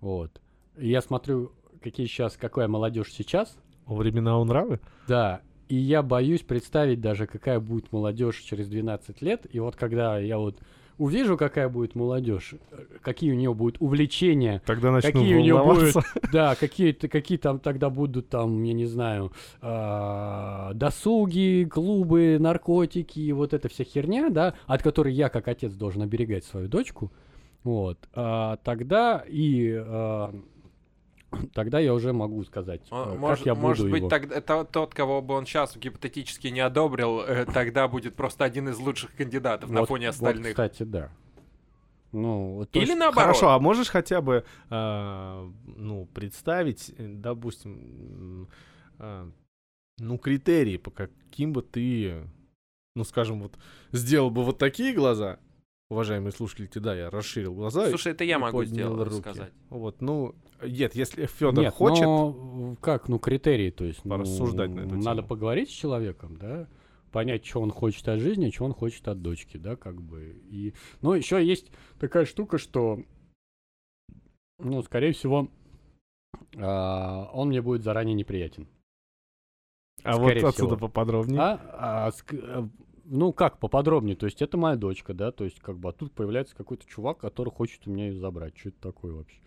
вот, 0.00 0.40
и 0.78 0.88
я 0.88 1.02
смотрю, 1.02 1.52
какие 1.82 2.06
сейчас, 2.06 2.38
какая 2.38 2.66
молодежь 2.66 3.12
сейчас, 3.12 3.58
времена 3.84 4.42
нравы? 4.42 4.80
Да, 5.06 5.42
и 5.68 5.76
я 5.76 6.02
боюсь 6.02 6.40
представить 6.40 7.02
даже, 7.02 7.26
какая 7.26 7.60
будет 7.60 7.92
молодежь 7.92 8.38
через 8.38 8.68
12 8.68 9.20
лет. 9.20 9.46
И 9.54 9.60
вот 9.60 9.76
когда 9.76 10.18
я 10.18 10.38
вот 10.38 10.58
увижу, 10.98 11.36
какая 11.36 11.68
будет 11.68 11.94
молодежь, 11.94 12.54
какие 13.02 13.32
у 13.32 13.34
нее 13.34 13.52
будут 13.54 13.76
увлечения, 13.80 14.62
Тогда 14.64 14.90
начну 14.90 15.12
какие 15.12 15.34
у 15.36 15.40
нее 15.40 15.62
будут, 15.62 15.94
да, 16.32 16.54
какие, 16.54 16.92
какие 16.92 17.38
там 17.38 17.58
тогда 17.58 17.90
будут 17.90 18.28
там, 18.28 18.62
я 18.62 18.72
не 18.72 18.86
знаю, 18.86 19.32
а, 19.60 20.72
досуги, 20.74 21.68
клубы, 21.70 22.38
наркотики, 22.40 23.30
вот 23.32 23.54
эта 23.54 23.68
вся 23.68 23.84
херня, 23.84 24.30
да, 24.30 24.54
от 24.66 24.82
которой 24.82 25.12
я 25.12 25.28
как 25.28 25.48
отец 25.48 25.72
должен 25.72 26.02
оберегать 26.02 26.44
свою 26.44 26.68
дочку, 26.68 27.12
вот, 27.64 27.98
а, 28.14 28.56
тогда 28.64 29.24
и 29.26 29.74
а, 29.76 30.34
тогда 31.54 31.78
я 31.80 31.92
уже 31.94 32.12
могу 32.12 32.44
сказать, 32.44 32.82
Он- 32.90 33.08
э, 33.08 33.10
как 33.12 33.18
Может, 33.20 33.46
я 33.46 33.54
буду 33.54 33.66
может 33.66 33.90
быть, 33.90 34.00
его. 34.00 34.08
тогда 34.08 34.40
то- 34.40 34.64
тот, 34.64 34.94
кого 34.94 35.22
бы 35.22 35.34
он 35.34 35.46
сейчас 35.46 35.76
гипотетически 35.76 36.48
не 36.48 36.60
одобрил, 36.60 37.20
э, 37.20 37.44
тогда 37.46 37.88
будет 37.88 38.14
просто 38.16 38.44
один 38.44 38.68
из 38.68 38.78
лучших 38.78 39.14
кандидатов 39.14 39.70
на 39.70 39.80
Вот- 39.80 39.88
фоне 39.88 40.06
вот, 40.06 40.14
остальных. 40.14 40.48
кстати, 40.50 40.82
да. 40.84 41.10
Ну, 42.12 42.54
вот 42.54 42.74
Или 42.74 42.84
есть- 42.86 42.94
наоборот. 42.98 43.22
Хорошо, 43.36 43.50
а 43.50 43.58
можешь 43.58 43.88
хотя 43.88 44.20
бы, 44.22 44.44
а, 44.70 45.50
ну, 45.66 46.06
представить, 46.14 46.90
э, 46.96 47.08
допустим, 47.08 48.48
а, 48.98 49.28
ну, 49.98 50.16
критерии, 50.18 50.76
по 50.78 50.90
каким 50.90 51.52
бы 51.52 51.62
ты, 51.62 52.22
ну, 52.94 53.04
скажем, 53.04 53.42
вот, 53.42 53.58
сделал 53.92 54.30
бы 54.30 54.44
вот 54.44 54.56
такие 54.58 54.94
глаза, 54.94 55.38
уважаемые 55.90 56.32
слушатели, 56.32 56.68
да, 56.78 56.94
я 56.94 57.10
расширил 57.10 57.54
глаза. 57.54 57.88
Слушай, 57.88 58.12
это 58.12 58.24
я 58.24 58.36
и 58.36 58.38
могу 58.38 58.64
сделать, 58.64 59.08
руки. 59.08 59.20
сказать. 59.20 59.52
Вот, 59.70 60.00
ну, 60.00 60.34
нет, 60.62 60.94
если 60.94 61.26
Федор 61.26 61.64
Нет, 61.64 61.74
хочет, 61.74 62.04
но 62.04 62.72
э, 62.72 62.82
как, 62.82 63.08
ну, 63.08 63.18
критерии, 63.18 63.70
то 63.70 63.84
есть, 63.84 64.04
ну, 64.04 64.10
Порассуждать 64.10 64.70
на 64.70 64.80
эту 64.80 64.96
надо 64.96 65.18
тему. 65.18 65.28
поговорить 65.28 65.70
с 65.70 65.72
человеком, 65.72 66.36
да, 66.36 66.68
понять, 67.12 67.46
что 67.46 67.60
он 67.60 67.70
хочет 67.70 68.08
от 68.08 68.20
жизни, 68.20 68.50
что 68.50 68.64
он 68.64 68.72
хочет 68.74 69.06
от 69.08 69.22
дочки, 69.22 69.56
да, 69.56 69.76
как 69.76 70.00
бы. 70.02 70.40
И, 70.50 70.74
ну, 71.02 71.12
еще 71.12 71.44
есть 71.44 71.70
такая 72.00 72.24
штука, 72.24 72.58
что, 72.58 73.00
ну, 74.58 74.82
скорее 74.82 75.12
всего, 75.12 75.48
а, 76.56 77.30
он 77.32 77.48
мне 77.48 77.62
будет 77.62 77.82
заранее 77.82 78.14
неприятен. 78.14 78.66
а 80.02 80.16
вот 80.16 80.26
скорее 80.30 80.46
отсюда 80.48 80.76
всего. 80.76 80.88
поподробнее. 80.88 81.40
А, 81.40 82.06
а, 82.06 82.08
ск- 82.10 82.38
э, 82.42 82.68
ну, 83.08 83.32
как 83.32 83.58
поподробнее, 83.58 84.16
то 84.16 84.26
есть 84.26 84.42
это 84.42 84.56
моя 84.56 84.76
дочка, 84.76 85.14
да, 85.14 85.32
то 85.32 85.44
есть 85.44 85.60
как 85.60 85.78
бы, 85.78 85.88
а 85.88 85.92
тут 85.92 86.12
появляется 86.12 86.54
какой-то 86.56 86.86
чувак, 86.86 87.18
который 87.18 87.50
хочет 87.50 87.86
у 87.86 87.90
меня 87.90 88.08
ее 88.08 88.18
забрать, 88.18 88.56
что 88.58 88.70
это 88.70 88.80
такое 88.80 89.12
вообще, 89.12 89.38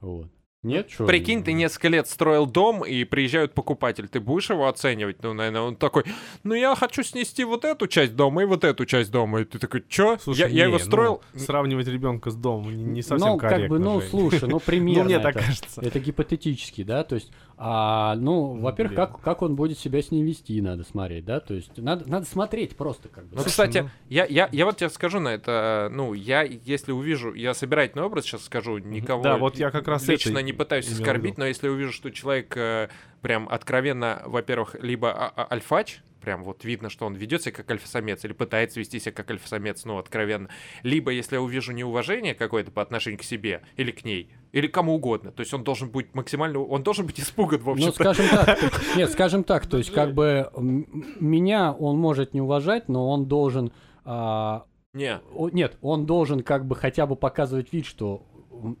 вот. 0.00 0.28
Нет, 0.62 0.90
что? 0.90 1.06
Прикинь, 1.06 1.42
ты 1.42 1.54
несколько 1.54 1.88
лет 1.88 2.06
строил 2.06 2.46
дом, 2.46 2.84
и 2.84 3.02
приезжают 3.02 3.52
покупатель. 3.52 4.06
Ты 4.06 4.20
будешь 4.20 4.48
его 4.48 4.68
оценивать? 4.68 5.20
Ну, 5.20 5.32
наверное, 5.32 5.62
он 5.62 5.74
такой, 5.74 6.04
ну, 6.44 6.54
я 6.54 6.76
хочу 6.76 7.02
снести 7.02 7.42
вот 7.42 7.64
эту 7.64 7.88
часть 7.88 8.14
дома 8.14 8.42
и 8.42 8.44
вот 8.44 8.62
эту 8.62 8.86
часть 8.86 9.10
дома. 9.10 9.40
И 9.40 9.44
ты 9.44 9.58
такой, 9.58 9.84
чё? 9.88 10.18
Слушай, 10.22 10.42
я, 10.42 10.46
я 10.46 10.52
не, 10.52 10.60
его 10.60 10.72
ну, 10.74 10.78
строил... 10.78 11.22
сравнивать 11.34 11.88
ребенка 11.88 12.30
с 12.30 12.36
домом 12.36 12.76
не, 12.76 12.84
не 12.84 13.02
совсем 13.02 13.30
ну, 13.30 13.38
корректно. 13.38 13.62
как 13.62 13.70
бы, 13.70 13.78
ну, 13.80 14.00
Жень. 14.00 14.10
слушай, 14.10 14.48
ну, 14.48 14.60
примерно. 14.60 14.92
Ну, 15.02 15.04
мне 15.06 15.18
так 15.18 15.34
это. 15.34 15.46
кажется. 15.46 15.80
Это 15.80 15.98
гипотетически, 15.98 16.84
да, 16.84 17.02
то 17.02 17.16
есть, 17.16 17.32
а, 17.64 18.16
ну, 18.16 18.60
во-первых, 18.60 18.96
как, 18.96 19.20
как 19.20 19.42
он 19.42 19.54
будет 19.54 19.78
себя 19.78 20.02
с 20.02 20.10
ней 20.10 20.24
вести, 20.24 20.60
надо 20.60 20.82
смотреть, 20.82 21.24
да, 21.24 21.38
то 21.38 21.54
есть, 21.54 21.78
надо, 21.78 22.10
надо 22.10 22.26
смотреть 22.26 22.76
просто, 22.76 23.08
как 23.08 23.26
бы. 23.28 23.36
Ну, 23.36 23.44
кстати, 23.44 23.88
я, 24.08 24.24
я, 24.24 24.48
я 24.50 24.64
вот 24.66 24.78
тебе 24.78 24.90
скажу 24.90 25.20
на 25.20 25.28
это, 25.28 25.88
ну, 25.92 26.12
я, 26.12 26.42
если 26.42 26.90
увижу, 26.90 27.32
я 27.34 27.54
собирательный 27.54 28.02
образ 28.02 28.24
сейчас 28.24 28.42
скажу, 28.46 28.78
никого 28.78 29.22
Да, 29.22 29.36
вот 29.36 29.60
я 29.60 29.70
как 29.70 29.86
раз 29.86 30.08
лично 30.08 30.40
не 30.40 30.52
пытаюсь 30.52 30.90
оскорбить, 30.90 31.38
но 31.38 31.46
если 31.46 31.68
увижу, 31.68 31.92
что 31.92 32.10
человек 32.10 32.56
э, 32.56 32.88
прям 33.20 33.48
откровенно, 33.48 34.22
во-первых, 34.26 34.74
либо 34.82 35.12
а- 35.12 35.32
а- 35.36 35.46
альфач, 35.52 36.00
прям 36.22 36.42
вот 36.44 36.64
видно, 36.64 36.88
что 36.88 37.04
он 37.04 37.14
ведет 37.14 37.42
себя 37.42 37.52
как 37.52 37.70
альфа-самец 37.70 38.24
или 38.24 38.32
пытается 38.32 38.80
вести 38.80 38.98
себя 38.98 39.12
как 39.12 39.30
альфа-самец, 39.30 39.84
ну, 39.84 39.98
откровенно, 39.98 40.48
либо 40.82 41.10
если 41.10 41.34
я 41.34 41.42
увижу 41.42 41.72
неуважение 41.72 42.34
какое-то 42.34 42.70
по 42.70 42.80
отношению 42.80 43.18
к 43.18 43.22
себе 43.24 43.60
или 43.76 43.90
к 43.90 44.04
ней, 44.04 44.30
или 44.52 44.66
кому 44.68 44.94
угодно, 44.94 45.32
то 45.32 45.40
есть 45.40 45.52
он 45.52 45.64
должен 45.64 45.90
быть 45.90 46.14
максимально, 46.14 46.60
он 46.60 46.82
должен 46.82 47.04
быть 47.06 47.20
испуган, 47.20 47.60
в 47.60 47.66
Ну, 47.66 47.72
общем-то. 47.72 47.92
скажем 47.92 48.26
так, 48.30 48.58
нет, 48.96 49.10
скажем 49.10 49.44
так, 49.44 49.66
то 49.66 49.76
есть, 49.76 49.92
как 49.92 50.14
бы, 50.14 50.50
меня 51.20 51.72
он 51.72 51.98
может 51.98 52.32
не 52.34 52.40
уважать, 52.40 52.88
но 52.88 53.08
он 53.10 53.26
должен, 53.26 53.72
а, 54.04 54.64
Не, 54.94 55.20
о- 55.34 55.48
нет, 55.50 55.76
он 55.82 56.06
должен 56.06 56.40
как 56.42 56.66
бы 56.66 56.76
хотя 56.76 57.06
бы 57.06 57.16
показывать 57.16 57.72
вид, 57.72 57.86
что 57.86 58.26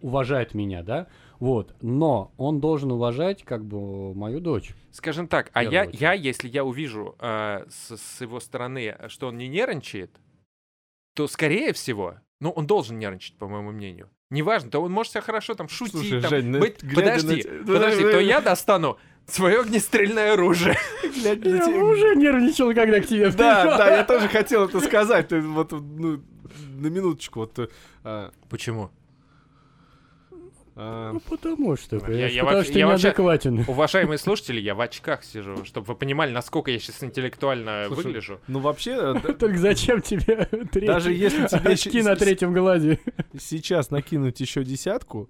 уважает 0.00 0.54
меня, 0.54 0.82
да, 0.82 1.08
вот, 1.38 1.74
но 1.82 2.32
он 2.36 2.60
должен 2.60 2.92
уважать 2.92 3.42
как 3.42 3.64
бы 3.64 4.14
мою 4.14 4.40
дочь. 4.40 4.74
Скажем 4.90 5.26
так, 5.26 5.50
а 5.52 5.64
я, 5.64 5.82
очередь. 5.82 6.00
я, 6.00 6.12
если 6.12 6.48
я 6.48 6.64
увижу 6.64 7.16
э, 7.18 7.64
с, 7.68 7.96
с 7.96 8.20
его 8.20 8.40
стороны, 8.40 8.96
что 9.08 9.28
он 9.28 9.38
не 9.38 9.48
нервничает, 9.48 10.10
то, 11.14 11.26
скорее 11.26 11.72
всего, 11.72 12.16
ну, 12.40 12.50
он 12.50 12.66
должен 12.66 12.98
нервничать, 12.98 13.36
по 13.36 13.48
моему 13.48 13.72
мнению. 13.72 14.10
Неважно, 14.30 14.70
то 14.70 14.80
он 14.80 14.92
может 14.92 15.12
себя 15.12 15.20
хорошо 15.20 15.54
там 15.54 15.68
шутить, 15.68 15.92
Слушай, 15.92 16.22
там, 16.22 16.30
Жень, 16.30 16.46
ну, 16.46 16.60
быть... 16.60 16.82
глядя 16.82 17.10
на 17.10 17.12
Подожди, 17.12 17.42
подожди, 17.66 18.02
то 18.02 18.18
я 18.18 18.40
достану 18.40 18.98
свое 19.26 19.60
огнестрельное 19.60 20.32
оружие. 20.32 20.76
Глядя 21.02 21.50
на 21.50 21.70
Я 21.70 21.84
уже 21.84 22.16
нервничал, 22.16 22.74
когда 22.74 23.00
к 23.00 23.06
тебе 23.06 23.30
Да, 23.30 23.76
да, 23.76 23.96
я 23.96 24.04
тоже 24.04 24.28
хотел 24.28 24.64
это 24.64 24.80
сказать. 24.80 25.28
Ты 25.28 25.40
вот, 25.40 25.72
ну, 25.72 26.22
на 26.54 26.86
минуточку, 26.86 27.40
вот... 27.40 27.58
э, 27.58 27.68
а, 28.04 28.32
Почему? 28.48 28.90
А, 30.74 31.12
Ну, 31.12 31.20
потому 31.20 31.76
что, 31.76 31.96
Я- 31.96 32.00
понимаешь, 32.02 32.32
я 32.32 32.40
потому 32.42 32.56
вообще- 32.58 32.70
что 32.72 32.78
я 32.78 32.86
вообще- 32.86 33.06
неадекватен. 33.08 33.64
Уважаемые 33.68 34.18
слушатели, 34.18 34.60
я 34.60 34.74
в 34.74 34.80
очках 34.80 35.22
сижу, 35.24 35.64
чтобы 35.64 35.86
вы 35.88 35.94
понимали, 35.94 36.32
насколько 36.32 36.70
я 36.70 36.78
сейчас 36.78 37.02
интеллектуально 37.02 37.84
Слушай, 37.88 38.04
выгляжу. 38.04 38.40
Ну, 38.48 38.60
вообще, 38.60 38.92
э, 39.16 39.32
Только 39.34 39.58
зачем 39.58 40.00
тебе? 40.00 40.48
Даже 40.72 41.12
если 41.12 41.46
тебе 41.46 41.70
очки 41.72 42.02
на 42.02 42.16
третьем 42.16 42.52
глазе? 42.54 42.98
сейчас 43.38 43.90
накинуть 43.90 44.40
еще 44.40 44.64
десятку, 44.64 45.28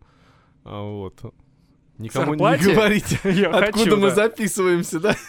а, 0.65 0.81
вот, 0.83 1.21
никому 1.99 2.35
не 2.35 2.41
говорите, 2.59 3.19
откуда 3.53 3.97
мы 3.97 4.11
записываемся, 4.11 5.01
да? 5.01 5.17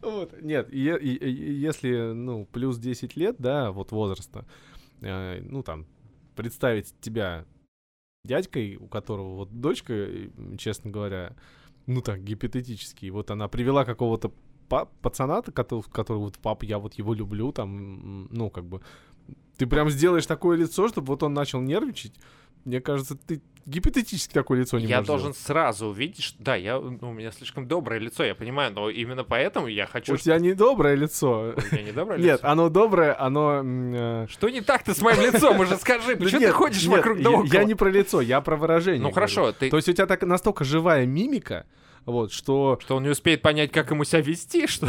Вот, 0.00 0.40
нет, 0.40 0.68
если, 0.72 2.12
ну, 2.12 2.46
плюс 2.52 2.78
10 2.78 3.16
лет, 3.16 3.36
да, 3.38 3.72
вот 3.72 3.90
возраста, 3.90 4.44
э, 5.00 5.40
ну, 5.42 5.62
там, 5.62 5.86
представить 6.36 6.94
тебя 7.00 7.44
дядькой, 8.32 8.76
у 8.76 8.86
которого 8.86 9.34
вот 9.36 9.60
дочка, 9.60 9.92
э, 9.92 10.28
честно 10.58 10.90
говоря, 10.90 11.34
ну, 11.86 12.00
так, 12.02 12.22
гипотетически, 12.22 13.10
вот 13.10 13.30
она 13.30 13.48
привела 13.48 13.84
какого-то 13.84 14.32
па- 14.68 14.88
пацана, 15.02 15.42
который, 15.42 15.82
который 15.92 16.18
вот, 16.18 16.38
пап, 16.38 16.62
я 16.62 16.78
вот 16.78 16.94
его 16.94 17.14
люблю, 17.14 17.52
там, 17.52 18.28
ну, 18.30 18.50
как 18.50 18.64
бы, 18.64 18.80
ты 19.58 19.66
прям 19.66 19.90
сделаешь 19.90 20.26
такое 20.26 20.56
лицо, 20.56 20.88
чтобы 20.88 21.08
вот 21.08 21.22
он 21.22 21.34
начал 21.34 21.60
нервничать, 21.60 22.14
мне 22.64 22.80
кажется, 22.80 23.16
ты 23.16 23.40
гипотетически 23.64 24.32
такое 24.34 24.60
лицо 24.60 24.78
не 24.80 24.86
Я 24.86 25.02
должен 25.02 25.32
сделать. 25.32 25.46
сразу 25.46 25.86
увидеть, 25.86 26.22
что 26.24 26.42
да, 26.42 26.56
я, 26.56 26.80
ну, 26.80 27.10
у 27.10 27.12
меня 27.12 27.30
слишком 27.30 27.68
доброе 27.68 28.00
лицо, 28.00 28.24
я 28.24 28.34
понимаю, 28.34 28.72
но 28.72 28.90
именно 28.90 29.22
поэтому 29.22 29.68
я 29.68 29.86
хочу... 29.86 30.14
У 30.14 30.16
тебя 30.16 30.38
недоброе 30.40 30.96
лицо. 30.96 31.52
чтобы- 31.52 31.68
У 31.70 31.74
меня 31.76 31.84
не 31.84 31.92
доброе 31.92 32.18
Нет, 32.18 32.38
лицо? 32.40 32.48
оно 32.48 32.68
доброе, 32.70 33.20
оно... 33.20 33.62
э, 33.64 34.26
Что 34.28 34.48
не 34.48 34.62
так-то 34.62 34.94
с 34.94 35.00
моим 35.00 35.20
лицом? 35.32 35.60
Уже 35.60 35.76
скажи, 35.76 36.16
почему 36.16 36.40
нет, 36.40 36.50
ты 36.50 36.56
ходишь 36.56 36.82
нет, 36.86 36.96
вокруг 36.98 37.22
да 37.22 37.30
около? 37.30 37.52
Я 37.52 37.62
не 37.64 37.74
про 37.76 37.88
лицо, 37.88 38.20
я 38.20 38.40
про 38.40 38.56
выражение. 38.56 39.02
Ну 39.02 39.12
хорошо, 39.12 39.52
ты... 39.52 39.70
То 39.70 39.76
есть 39.76 39.88
у 39.88 39.92
тебя 39.92 40.06
так 40.06 40.22
настолько 40.22 40.64
живая 40.64 41.06
мимика, 41.06 41.66
вот, 42.04 42.32
что, 42.32 42.78
Что 42.80 42.96
он 42.96 43.04
не 43.04 43.10
успеет 43.10 43.42
понять, 43.42 43.70
как 43.70 43.90
ему 43.92 44.02
себя 44.02 44.22
вести, 44.22 44.66
что... 44.66 44.88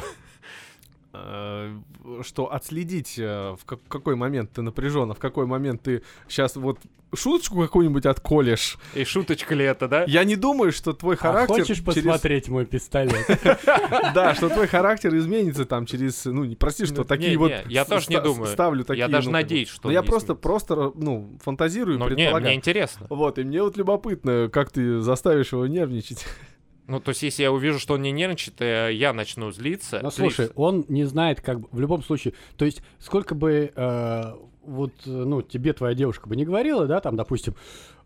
э, 1.14 1.80
что 2.24 2.52
отследить, 2.52 3.16
э, 3.18 3.56
в 3.60 3.66
как- 3.66 3.80
какой 3.88 4.16
момент 4.16 4.52
ты 4.54 4.62
напряжен, 4.62 5.12
а 5.12 5.14
в 5.14 5.20
какой 5.20 5.46
момент 5.46 5.84
ты 5.84 6.02
сейчас 6.28 6.56
вот 6.56 6.80
шуточку 7.16 7.62
какую-нибудь 7.62 8.08
отколешь. 8.08 8.78
И 8.96 9.04
шуточка 9.04 9.54
ли 9.54 9.64
это, 9.64 9.88
да? 9.88 10.04
Я 10.08 10.24
не 10.24 10.36
думаю, 10.36 10.72
что 10.72 10.94
твой 10.94 11.14
А 11.14 11.18
характер... 11.20 11.56
хочешь 11.62 11.78
через- 11.78 11.84
посмотреть 11.84 12.50
мой 12.50 12.66
пистолет? 12.66 13.14
Да, 14.16 14.34
что 14.34 14.50
твой 14.50 14.68
характер 14.68 15.16
изменится 15.16 15.66
там 15.66 15.86
через... 15.86 16.26
Ну, 16.26 16.44
не 16.44 16.56
прости, 16.56 16.86
что 16.86 16.98
Ну, 16.98 17.04
такие 17.04 17.38
вот... 17.38 17.52
не, 17.52 17.64
я 17.72 17.86
тоже 17.86 18.08
не 18.10 18.20
думаю. 18.20 18.48
Ставлю 18.48 18.84
такие... 18.84 19.02
Я 19.02 19.08
даже 19.08 19.28
ну, 19.28 19.34
надеюсь, 19.34 19.70
что 19.70 19.88
Ну, 19.90 19.94
я 19.94 20.02
просто, 20.02 20.34
просто, 20.34 20.92
ну, 20.96 21.38
фантазирую, 21.44 22.00
Ну, 22.00 22.06
не, 22.10 22.16
предполагаю. 22.16 22.44
мне 22.46 22.56
интересно. 22.56 23.06
Вот, 23.10 23.38
и 23.38 23.44
мне 23.44 23.62
вот 23.62 23.78
любопытно, 23.78 24.50
как 24.52 24.72
ты 24.72 25.00
заставишь 25.00 25.52
его 25.54 25.68
нервничать. 25.68 26.26
Ну, 26.88 27.00
то 27.00 27.10
есть, 27.10 27.24
если 27.24 27.44
я 27.44 27.52
увижу, 27.52 27.80
что 27.80 27.94
он 27.94 28.02
не 28.02 28.12
нервничает, 28.12 28.62
э, 28.62 28.90
я 28.94 29.14
начну 29.14 29.52
злиться. 29.52 30.00
Ну, 30.04 30.12
слушай, 30.12 30.46
злиться. 30.46 30.54
он 30.56 30.86
не 30.90 31.06
знает, 31.06 31.40
как 31.42 31.62
бы, 31.62 31.68
в 31.72 31.80
любом 31.80 32.04
случае, 32.04 32.34
то 32.58 32.66
есть, 32.66 32.82
сколько 33.00 33.36
бы, 33.36 33.72
э, 33.74 34.34
вот, 34.66 34.94
ну, 35.06 35.42
тебе 35.42 35.74
твоя 35.74 35.94
девушка 35.94 36.28
бы 36.28 36.36
не 36.36 36.46
говорила, 36.46 36.86
да, 36.86 37.00
там, 37.00 37.16
допустим, 37.16 37.56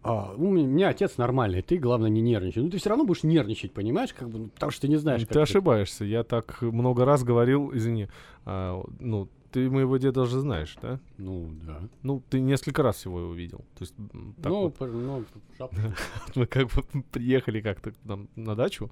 «А, 0.03 0.33
у 0.37 0.47
меня- 0.51 0.89
отец 0.89 1.17
нормальный, 1.17 1.61
ты, 1.61 1.77
главное, 1.77 2.09
не 2.09 2.21
нервничай. 2.21 2.63
Ну, 2.63 2.69
ты 2.69 2.77
все 2.77 2.89
равно 2.89 3.03
будешь 3.03 3.23
нервничать, 3.23 3.73
понимаешь, 3.73 4.13
как 4.13 4.29
бы, 4.29 4.39
ну, 4.39 4.47
потому 4.47 4.71
что 4.71 4.81
ты 4.81 4.87
не 4.87 4.95
знаешь, 4.95 5.21
как 5.21 5.29
Ты 5.29 5.39
ошибаешься. 5.39 6.05
Я 6.05 6.23
так 6.23 6.61
много 6.61 7.03
раз 7.03 7.23
говорил, 7.23 7.71
извини, 7.73 8.07
а, 8.45 8.81
ну, 8.99 9.27
ты 9.57 9.71
моего 9.71 9.97
деда 9.97 10.21
уже 10.21 10.39
знаешь, 10.39 10.77
да? 10.83 10.99
Ну, 11.17 11.49
да. 11.63 11.81
Ну, 12.03 12.21
ты 12.29 12.39
несколько 12.39 12.83
раз 12.83 13.05
его 13.05 13.17
увидел. 13.17 13.65
То 13.73 13.81
есть, 13.81 13.95
так 14.39 14.51
ну, 14.51 14.61
вот. 14.65 14.79
ну, 14.79 15.25
мы 16.35 16.45
как 16.45 16.67
бы 16.67 16.83
приехали 17.11 17.61
как-то 17.61 17.91
к 17.91 17.95
нам 18.03 18.29
на 18.35 18.55
дачу, 18.55 18.91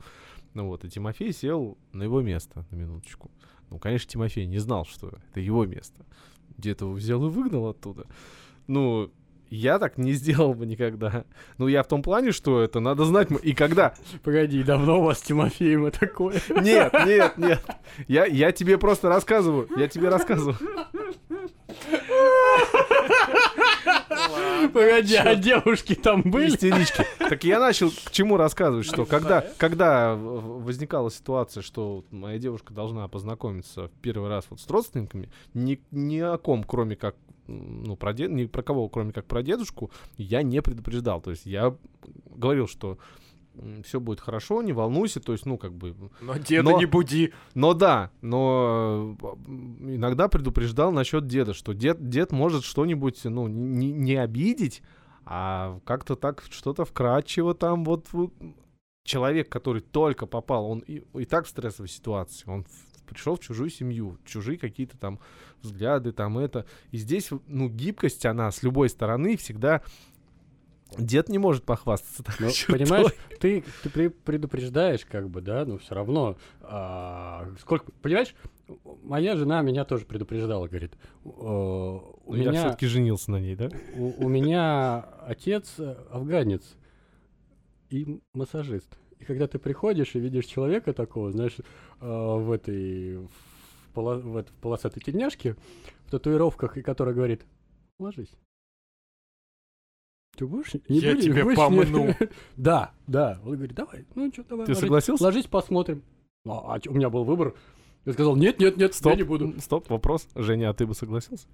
ну 0.55 0.65
вот, 0.65 0.84
и 0.84 0.89
Тимофей 0.89 1.34
сел 1.34 1.77
на 1.93 2.01
его 2.01 2.22
место, 2.22 2.65
на 2.72 2.75
минуточку. 2.77 3.29
Ну, 3.69 3.77
конечно, 3.77 4.10
Тимофей 4.10 4.48
не 4.48 4.57
знал, 4.57 4.86
что 4.86 5.10
это 5.29 5.39
его 5.39 5.67
место. 5.67 6.03
Дед 6.57 6.81
его 6.81 6.93
взял 6.93 7.24
и 7.27 7.29
выгнал 7.29 7.67
оттуда. 7.67 8.07
Ну, 8.65 9.12
я 9.49 9.79
так 9.79 9.97
не 9.97 10.13
сделал 10.13 10.53
бы 10.53 10.65
никогда. 10.65 11.25
Ну, 11.57 11.67
я 11.67 11.83
в 11.83 11.87
том 11.87 12.01
плане, 12.01 12.31
что 12.31 12.61
это 12.61 12.79
надо 12.79 13.05
знать. 13.05 13.29
И 13.43 13.53
когда... 13.53 13.93
Погоди, 14.23 14.63
давно 14.63 15.01
у 15.01 15.03
вас 15.03 15.19
с 15.19 15.23
Тимофеем 15.23 15.91
такое? 15.91 16.41
Нет, 16.49 16.93
нет, 17.05 17.37
нет. 17.37 17.61
Я, 18.07 18.25
я 18.25 18.51
тебе 18.51 18.77
просто 18.77 19.09
рассказываю. 19.09 19.67
Я 19.77 19.87
тебе 19.87 20.09
рассказываю. 20.09 20.57
Погоди, 24.73 25.15
а 25.15 25.35
девушки 25.35 25.95
там 25.95 26.21
были? 26.21 26.49
Истерички. 26.49 27.05
Так 27.17 27.43
я 27.43 27.59
начал 27.59 27.89
к 27.89 28.11
чему 28.11 28.37
рассказывать, 28.37 28.85
что 28.85 29.05
когда, 29.05 29.45
когда 29.57 30.15
возникала 30.15 31.11
ситуация, 31.11 31.61
что 31.61 32.03
моя 32.11 32.39
девушка 32.39 32.73
должна 32.73 33.07
познакомиться 33.07 33.87
в 33.87 33.91
первый 34.01 34.29
раз 34.29 34.45
вот 34.49 34.59
с 34.59 34.69
родственниками, 34.69 35.29
ни, 35.53 35.79
ни 35.91 36.19
о 36.19 36.37
ком, 36.37 36.63
кроме 36.63 36.95
как 36.95 37.15
ну, 37.47 37.95
про 37.95 38.13
дед, 38.13 38.31
ни 38.31 38.45
про 38.45 38.63
кого, 38.63 38.89
кроме 38.89 39.13
как 39.13 39.25
про 39.25 39.43
дедушку, 39.43 39.91
я 40.17 40.43
не 40.43 40.61
предупреждал. 40.61 41.21
То 41.21 41.31
есть 41.31 41.45
я 41.45 41.75
говорил, 42.35 42.67
что 42.67 42.97
все 43.83 43.99
будет 43.99 44.19
хорошо, 44.19 44.61
не 44.61 44.73
волнуйся, 44.73 45.19
то 45.19 45.31
есть, 45.31 45.45
ну, 45.45 45.57
как 45.57 45.73
бы... 45.73 45.95
Но 46.21 46.37
деда 46.37 46.71
Но- 46.71 46.77
не 46.77 46.85
буди. 46.85 47.33
Но 47.53 47.73
да, 47.73 48.11
но 48.21 49.17
иногда 49.79 50.27
предупреждал 50.27 50.91
насчет 50.91 51.27
деда, 51.27 51.53
что 51.53 51.73
дед, 51.73 52.09
дед 52.09 52.31
может 52.31 52.63
что-нибудь, 52.63 53.23
ну, 53.23 53.47
не, 53.47 53.91
не 53.91 54.15
обидеть, 54.15 54.81
а 55.25 55.79
как-то 55.85 56.15
так 56.15 56.43
что-то 56.49 56.85
вкрадчиво 56.85 57.53
там 57.53 57.85
вот, 57.85 58.07
человек, 59.03 59.49
который 59.49 59.81
только 59.81 60.25
попал, 60.25 60.69
он 60.69 60.79
и, 60.79 61.03
и 61.13 61.25
так 61.25 61.45
в 61.45 61.49
стрессовой 61.49 61.87
ситуации, 61.87 62.49
он 62.49 62.65
пришел 63.05 63.35
в 63.35 63.39
чужую 63.39 63.69
семью, 63.69 64.17
чужие 64.25 64.57
какие-то 64.57 64.97
там 64.97 65.19
взгляды, 65.62 66.12
там 66.12 66.38
это. 66.38 66.65
И 66.91 66.97
здесь, 66.97 67.29
ну, 67.47 67.69
гибкость, 67.69 68.25
она 68.25 68.51
с 68.51 68.63
любой 68.63 68.89
стороны 68.89 69.38
всегда... 69.38 69.81
Дед 71.00 71.29
не 71.29 71.39
может 71.39 71.63
похвастаться 71.65 72.24
Ну, 72.39 72.50
понимаешь, 72.67 73.12
ты, 73.41 73.65
ты 73.83 73.89
при- 73.89 74.07
предупреждаешь, 74.07 75.03
как 75.03 75.29
бы, 75.29 75.41
да, 75.41 75.65
но 75.65 75.77
все 75.79 75.95
равно. 75.95 76.38
а, 76.62 77.50
сколько, 77.59 77.91
понимаешь, 78.03 78.33
моя 79.03 79.35
жена 79.35 79.62
меня 79.62 79.83
тоже 79.83 80.05
предупреждала, 80.05 80.67
говорит, 80.67 80.93
«Э, 81.25 81.29
у 81.29 82.01
Ну, 82.27 82.35
Я 82.35 82.50
меня, 82.51 82.62
все-таки 82.65 82.85
женился 82.85 83.31
на 83.31 83.38
ней, 83.41 83.55
да? 83.55 83.69
у, 83.95 84.25
у 84.25 84.29
меня 84.29 85.00
отец 85.25 85.74
э, 85.79 85.95
афганец. 86.12 86.63
и 87.89 88.21
массажист. 88.33 88.97
И 89.19 89.25
когда 89.25 89.48
ты 89.48 89.60
приходишь 89.60 90.15
и 90.15 90.19
видишь 90.19 90.45
человека 90.45 90.93
такого, 90.93 91.31
знаешь, 91.31 91.55
э, 91.57 91.63
в 92.05 92.51
этой 92.51 93.17
в, 93.17 93.29
поло- 93.93 94.17
в 94.19 94.36
этой- 94.38 94.51
в 94.51 94.55
полосатой 94.62 95.01
тельняшке, 95.01 95.55
в 96.05 96.12
татуировках, 96.12 96.77
и 96.77 96.81
который 96.81 97.13
говорит, 97.13 97.45
ложись. 98.00 98.31
Ты 100.38 100.45
будешь? 100.48 100.74
Не 100.89 101.00
Я 101.00 101.12
будешь- 101.13 101.24
тебе 101.24 101.43
будешь 101.43 101.55
помну. 101.55 102.07
не-» 102.07 102.17
Да, 102.57 102.91
да. 103.07 103.39
Он 103.45 103.53
говорит, 103.55 103.74
давай, 103.75 104.05
ну 104.15 104.29
что, 104.34 104.43
давай. 104.43 104.65
Ты 104.65 104.72
ложись, 104.74 104.81
согласился? 104.81 105.24
Ложись, 105.24 105.45
посмотрим. 105.48 106.03
А, 106.45 106.74
а 106.75 106.79
чё, 106.79 106.91
у 106.91 106.93
меня 106.95 107.10
был 107.10 107.24
выбор. 107.24 107.55
Я 108.03 108.13
сказал, 108.13 108.36
нет, 108.36 108.60
нет, 108.60 108.75
нет, 108.77 108.93
Стоп, 108.93 109.13
я 109.13 109.17
не 109.17 109.24
буду. 109.24 109.60
стоп, 109.62 109.89
вопрос. 109.89 110.27
Женя, 110.36 110.69
а 110.69 110.74
ты 110.74 110.86
бы 110.86 110.93
согласился? 110.93 111.48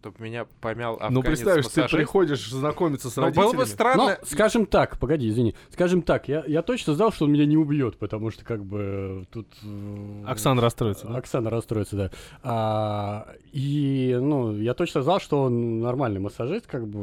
Чтоб 0.00 0.18
меня 0.18 0.46
помял 0.62 0.94
афганец 0.94 1.14
ну, 1.14 1.22
представишь, 1.22 1.64
ты 1.66 1.82
массажист. 1.82 1.94
приходишь 1.94 2.48
знакомиться 2.50 3.10
с 3.10 3.16
Ну, 3.16 3.24
родителями. 3.24 3.50
было 3.50 3.56
бы 3.58 3.66
странно. 3.66 4.18
Ну, 4.18 4.26
скажем 4.26 4.64
так, 4.64 4.98
погоди, 4.98 5.28
извини. 5.28 5.54
Скажем 5.70 6.00
так, 6.00 6.26
я, 6.26 6.42
я 6.46 6.62
точно 6.62 6.94
знал, 6.94 7.12
что 7.12 7.26
он 7.26 7.32
меня 7.32 7.44
не 7.44 7.58
убьет, 7.58 7.98
потому 7.98 8.30
что 8.30 8.42
как 8.42 8.64
бы 8.64 9.26
тут... 9.30 9.46
э, 9.62 10.24
Оксана 10.26 10.62
расстроится, 10.62 11.06
да? 11.06 11.18
Оксана 11.18 11.50
расстроится, 11.50 11.96
да. 11.96 12.10
А, 12.42 13.34
и, 13.52 14.16
ну, 14.18 14.56
я 14.56 14.72
точно 14.72 15.02
знал, 15.02 15.20
что 15.20 15.42
он 15.42 15.80
нормальный 15.80 16.18
массажист, 16.20 16.66
как 16.66 16.88
бы, 16.88 16.98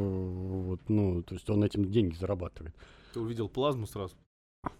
вот, 0.62 0.80
ну, 0.88 1.22
то 1.22 1.34
есть 1.36 1.48
он 1.48 1.62
этим 1.62 1.84
деньги 1.84 2.16
зарабатывает. 2.16 2.74
Ты 3.14 3.20
увидел 3.20 3.48
плазму 3.48 3.86
сразу. 3.86 4.16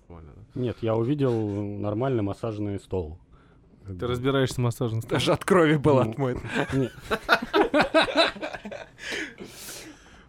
Нормально? 0.08 0.32
Нет, 0.56 0.78
я 0.80 0.96
увидел 0.96 1.32
нормальный 1.78 2.24
массажный 2.24 2.80
стол. 2.80 3.16
Как 3.88 3.96
Ты 3.98 4.06
бы. 4.06 4.12
разбираешься 4.12 4.56
в 4.56 4.58
массажном 4.58 5.00
столе? 5.00 5.14
Даже 5.18 5.32
от 5.32 5.44
крови 5.44 5.76
был 5.76 5.94
Ну. 6.04 6.10
отмыт. 6.10 6.38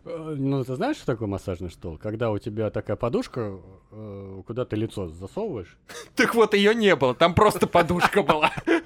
Ну, 0.05 0.63
ты 0.63 0.75
знаешь, 0.75 0.95
что 0.97 1.05
такое 1.05 1.27
массажный 1.27 1.69
стол? 1.69 1.97
Когда 1.97 2.31
у 2.31 2.37
тебя 2.39 2.71
такая 2.71 2.95
подушка, 2.95 3.59
э, 3.91 4.41
куда 4.47 4.65
ты 4.65 4.75
лицо 4.75 5.07
засовываешь, 5.09 5.77
Так 6.15 6.33
вот, 6.35 6.53
ее 6.55 6.73
не 6.73 6.95
было, 6.95 7.13
там 7.13 7.35
просто 7.35 7.67
подушка 7.67 8.23
была. 8.23 8.51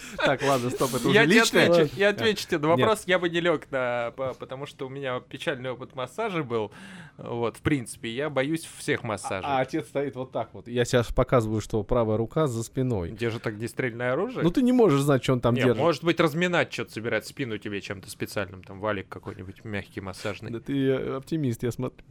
Так, 0.16 0.42
ладно, 0.42 0.70
стоп, 0.70 0.94
это 0.94 1.08
уже 1.08 1.24
личное. 1.26 1.88
я 1.96 2.10
отвечу 2.10 2.46
тебе 2.46 2.58
на 2.58 2.68
вопрос, 2.68 3.04
я 3.06 3.18
бы 3.18 3.28
не 3.28 3.40
лег 3.40 3.70
на... 3.70 4.12
по- 4.16 4.34
Потому 4.34 4.66
что 4.66 4.86
у 4.86 4.88
меня 4.88 5.20
печальный 5.20 5.70
опыт 5.70 5.94
массажа 5.94 6.42
был. 6.42 6.70
Вот, 7.18 7.58
в 7.58 7.60
принципе, 7.60 8.10
я 8.10 8.30
боюсь 8.30 8.64
всех 8.78 9.02
массажей. 9.02 9.48
А 9.48 9.60
отец 9.60 9.86
стоит 9.88 10.16
вот 10.16 10.32
так 10.32 10.50
вот. 10.54 10.66
Я 10.68 10.84
сейчас 10.84 11.12
показываю, 11.12 11.60
что 11.60 11.82
правая 11.82 12.16
рука 12.16 12.46
за 12.46 12.62
спиной. 12.62 13.10
Где 13.10 13.30
же 13.30 13.38
так 13.38 13.54
огнестрельное 13.54 14.12
оружие? 14.12 14.42
Ну 14.42 14.50
ты 14.50 14.62
не 14.62 14.72
можешь 14.72 15.00
знать, 15.00 15.22
что 15.22 15.34
он 15.34 15.40
там 15.40 15.54
Не, 15.54 15.62
держит. 15.62 15.76
может 15.78 16.04
быть, 16.04 16.18
разминать 16.20 16.72
что-то, 16.72 16.92
собирать 16.92 17.26
спину 17.26 17.58
тебе 17.58 17.80
чем-то 17.80 18.10
специальным, 18.10 18.62
там, 18.62 18.80
валик 18.80 19.08
какой-нибудь 19.08 19.64
мягкий, 19.64 20.00
массажный. 20.00 20.50
Да 20.50 20.60
ты 20.60 20.88
э, 20.88 21.16
оптимист, 21.16 21.62
я 21.62 21.70
смотрю. 21.70 22.04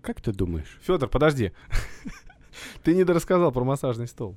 как 0.00 0.20
ты 0.20 0.32
думаешь? 0.32 0.78
Федор, 0.82 1.08
подожди. 1.08 1.52
Ты 2.82 2.94
не 2.94 3.04
дорассказал 3.04 3.50
про 3.50 3.64
массажный 3.64 4.06
стол. 4.06 4.36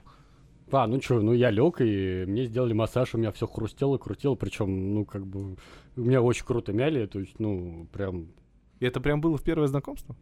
А, 0.71 0.87
ну 0.87 0.99
что, 1.01 1.21
ну 1.21 1.33
я 1.33 1.51
лег, 1.51 1.79
и 1.79 2.25
мне 2.27 2.45
сделали 2.45 2.73
массаж, 2.73 3.13
у 3.13 3.17
меня 3.17 3.31
все 3.31 3.47
хрустело, 3.47 3.97
крутило, 3.97 4.35
причем, 4.35 4.95
ну, 4.95 5.05
как 5.05 5.25
бы, 5.25 5.57
у 5.95 6.01
меня 6.01 6.21
очень 6.21 6.45
круто 6.45 6.73
мяли, 6.73 7.05
то 7.05 7.19
есть, 7.19 7.39
ну, 7.39 7.87
прям... 7.93 8.27
И 8.79 8.85
это 8.85 8.99
прям 8.99 9.21
было 9.21 9.37
в 9.37 9.43
первое 9.43 9.67
знакомство? 9.67 10.15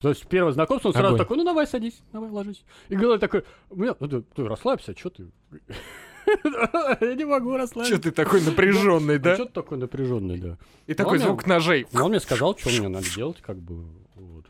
То 0.00 0.10
есть 0.10 0.26
первое 0.28 0.52
знакомство, 0.52 0.88
он 0.88 0.94
сразу 0.94 1.08
Огонь. 1.08 1.18
такой, 1.18 1.36
ну 1.38 1.44
давай 1.44 1.66
садись, 1.66 2.00
давай 2.12 2.30
ложись. 2.30 2.64
И 2.88 2.94
говорит 2.94 3.20
такой, 3.20 3.44
ну, 3.70 3.94
ты, 3.94 4.22
ты 4.22 4.46
расслабься, 4.46 4.96
что 4.96 5.10
ты? 5.10 5.28
Я 7.00 7.14
не 7.14 7.24
могу 7.24 7.56
расслабиться. 7.56 7.98
ты 8.00 8.12
такой 8.12 8.40
напряженный, 8.42 9.18
да? 9.18 9.34
Что 9.34 9.46
ты 9.46 9.52
такой 9.52 9.78
напряженный, 9.78 10.38
да? 10.38 10.58
И 10.86 10.94
такой 10.94 11.18
Ну, 11.18 11.24
звук 11.24 11.46
ножей. 11.46 11.86
Ну, 11.92 12.04
он 12.04 12.10
мне 12.10 12.20
сказал, 12.20 12.56
что 12.56 12.70
мне 12.70 12.88
надо 12.88 13.12
делать, 13.12 13.40
как 13.40 13.58
бы, 13.58 13.86
вот. 14.14 14.46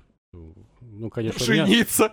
Ну, 0.98 1.10
конечно, 1.10 1.38
у 1.44 1.50
меня 1.54 1.64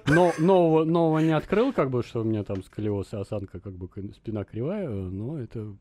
но, 0.07 0.31
нового, 0.37 0.83
нового 0.83 1.19
не 1.19 1.31
открыл, 1.31 1.73
как 1.73 1.89
бы, 1.89 2.03
что 2.03 2.21
у 2.21 2.23
меня 2.23 2.43
там 2.43 2.63
сколиоз 2.63 3.13
и 3.13 3.17
осанка, 3.17 3.59
как 3.59 3.73
бы, 3.73 3.89
спина 4.13 4.43
кривая, 4.43 4.87
но 4.87 5.39
это 5.39 5.75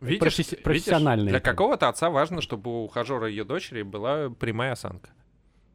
Видишь, 0.00 0.20
професси- 0.22 0.50
видишь, 0.50 0.62
профессиональный 0.62 1.30
Для 1.30 1.40
какого-то 1.40 1.88
отца 1.88 2.10
важно, 2.10 2.40
чтобы 2.40 2.70
у 2.70 2.84
ухажера 2.84 3.26
ее 3.26 3.44
дочери 3.44 3.82
была 3.82 4.30
прямая 4.30 4.72
осанка. 4.72 5.10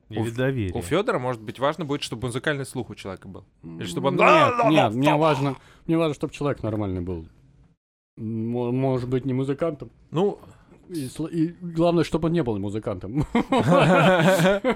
У- 0.10 0.24
доверие? 0.32 0.74
У 0.74 0.82
Федора, 0.82 1.20
может 1.20 1.42
быть, 1.42 1.60
важно 1.60 1.84
будет, 1.84 2.02
чтобы 2.02 2.28
музыкальный 2.28 2.66
слух 2.66 2.90
у 2.90 2.96
человека 2.96 3.28
был. 3.28 3.44
Или 3.64 3.86
чтобы 3.86 4.08
он... 4.08 4.16
Нет, 4.16 4.54
нет, 4.70 4.94
мне 4.94 5.16
важно, 5.16 5.58
мне 5.86 5.98
важно, 5.98 6.14
чтобы 6.14 6.34
человек 6.34 6.64
нормальный 6.64 7.02
был. 7.02 7.28
Мо- 8.16 8.72
Может 8.72 9.10
быть, 9.10 9.26
не 9.26 9.34
музыкантом. 9.34 9.92
Ну, 10.12 10.40
И, 10.90 11.10
и 11.32 11.56
главное, 11.62 12.04
чтобы 12.04 12.28
он 12.28 12.34
не 12.34 12.44
был 12.44 12.60
музыкантом. 12.60 13.26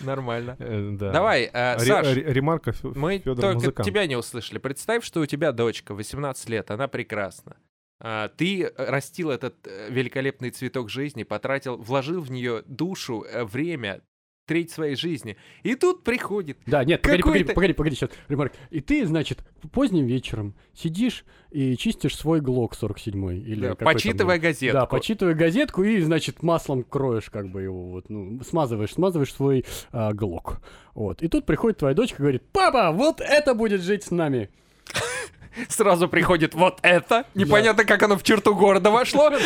нормально. 0.00 0.56
Э, 0.58 0.90
да. 0.92 1.12
Давай, 1.12 1.50
э, 1.52 1.78
Саш, 1.78 2.14
ре- 2.14 2.32
ремарка 2.32 2.74
мы 2.82 3.18
только 3.18 3.82
тебя 3.82 4.06
не 4.06 4.16
услышали. 4.16 4.58
Представь, 4.58 5.04
что 5.04 5.20
у 5.20 5.26
тебя 5.26 5.52
дочка, 5.52 5.94
18 5.94 6.48
лет, 6.48 6.70
она 6.70 6.88
прекрасна. 6.88 7.56
А, 8.00 8.28
Ты 8.28 8.64
э, 8.64 8.70
растил 8.76 9.30
этот 9.30 9.54
великолепный 9.88 10.50
цветок 10.50 10.90
жизни, 10.90 11.22
потратил, 11.22 11.76
вложил 11.76 12.20
в 12.20 12.30
нее 12.30 12.62
душу, 12.66 13.24
время, 13.32 14.02
треть 14.46 14.70
своей 14.70 14.96
жизни. 14.96 15.36
И 15.62 15.74
тут 15.74 16.04
приходит 16.04 16.56
Да, 16.66 16.84
нет, 16.84 17.02
погоди, 17.02 17.22
погоди, 17.22 17.44
погоди, 17.44 17.72
погоди, 17.72 17.96
сейчас, 17.96 18.10
ремарк. 18.28 18.52
И 18.70 18.80
ты, 18.80 19.04
значит, 19.06 19.40
поздним 19.72 20.06
вечером 20.06 20.54
сидишь 20.72 21.24
и 21.50 21.76
чистишь 21.76 22.16
свой 22.16 22.40
ГЛОК 22.40 22.74
47 22.74 23.32
или 23.32 23.68
да, 23.68 23.74
почитывая 23.74 24.38
газетку. 24.38 24.78
Да, 24.78 24.86
почитывая 24.86 25.34
газетку 25.34 25.82
и, 25.82 26.00
значит, 26.00 26.42
маслом 26.42 26.84
кроешь 26.84 27.28
как 27.30 27.48
бы 27.48 27.62
его, 27.62 27.90
вот, 27.90 28.08
ну, 28.08 28.40
смазываешь, 28.42 28.92
смазываешь 28.92 29.34
свой 29.34 29.64
а, 29.92 30.12
ГЛОК. 30.12 30.60
Вот. 30.94 31.22
И 31.22 31.28
тут 31.28 31.44
приходит 31.44 31.78
твоя 31.78 31.94
дочка 31.94 32.16
и 32.16 32.20
говорит, 32.22 32.42
папа, 32.52 32.92
вот 32.92 33.20
это 33.20 33.54
будет 33.54 33.82
жить 33.82 34.04
с 34.04 34.10
нами. 34.10 34.48
Сразу 35.68 36.08
приходит 36.08 36.54
вот 36.54 36.78
это. 36.82 37.24
Непонятно, 37.34 37.84
как 37.84 38.02
оно 38.02 38.16
в 38.16 38.22
черту 38.22 38.54
города 38.54 38.90
вошло. 38.90 39.30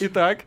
Итак, 0.00 0.40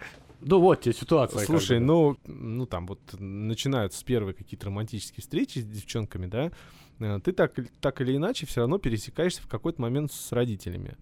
Ну 0.47 0.59
вот 0.59 0.81
тебе 0.81 0.93
ситуация. 0.93 1.45
Слушай, 1.45 1.79
ну, 1.79 2.17
ну 2.25 2.65
там 2.65 2.87
вот 2.87 2.99
начинаются 3.19 4.03
первые 4.05 4.33
какие-то 4.33 4.67
романтические 4.67 5.21
встречи 5.21 5.59
с 5.59 5.65
девчонками, 5.65 6.27
да, 6.27 6.51
э, 6.99 7.19
ты 7.23 7.33
так, 7.33 7.53
так 7.81 8.01
или 8.01 8.15
иначе 8.15 8.45
все 8.45 8.61
равно 8.61 8.77
пересекаешься 8.77 9.41
в 9.41 9.47
какой-то 9.47 9.81
момент 9.81 10.11
с 10.11 10.31
родителями. 10.31 10.95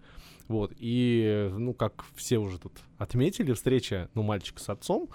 Вот, 0.48 0.72
и, 0.78 1.50
ну, 1.56 1.74
как 1.74 2.04
все 2.14 2.38
уже 2.38 2.58
тут 2.58 2.72
отметили, 2.98 3.52
встреча, 3.52 4.08
ну, 4.14 4.22
мальчика 4.22 4.60
с 4.60 4.68
отцом, 4.68 5.08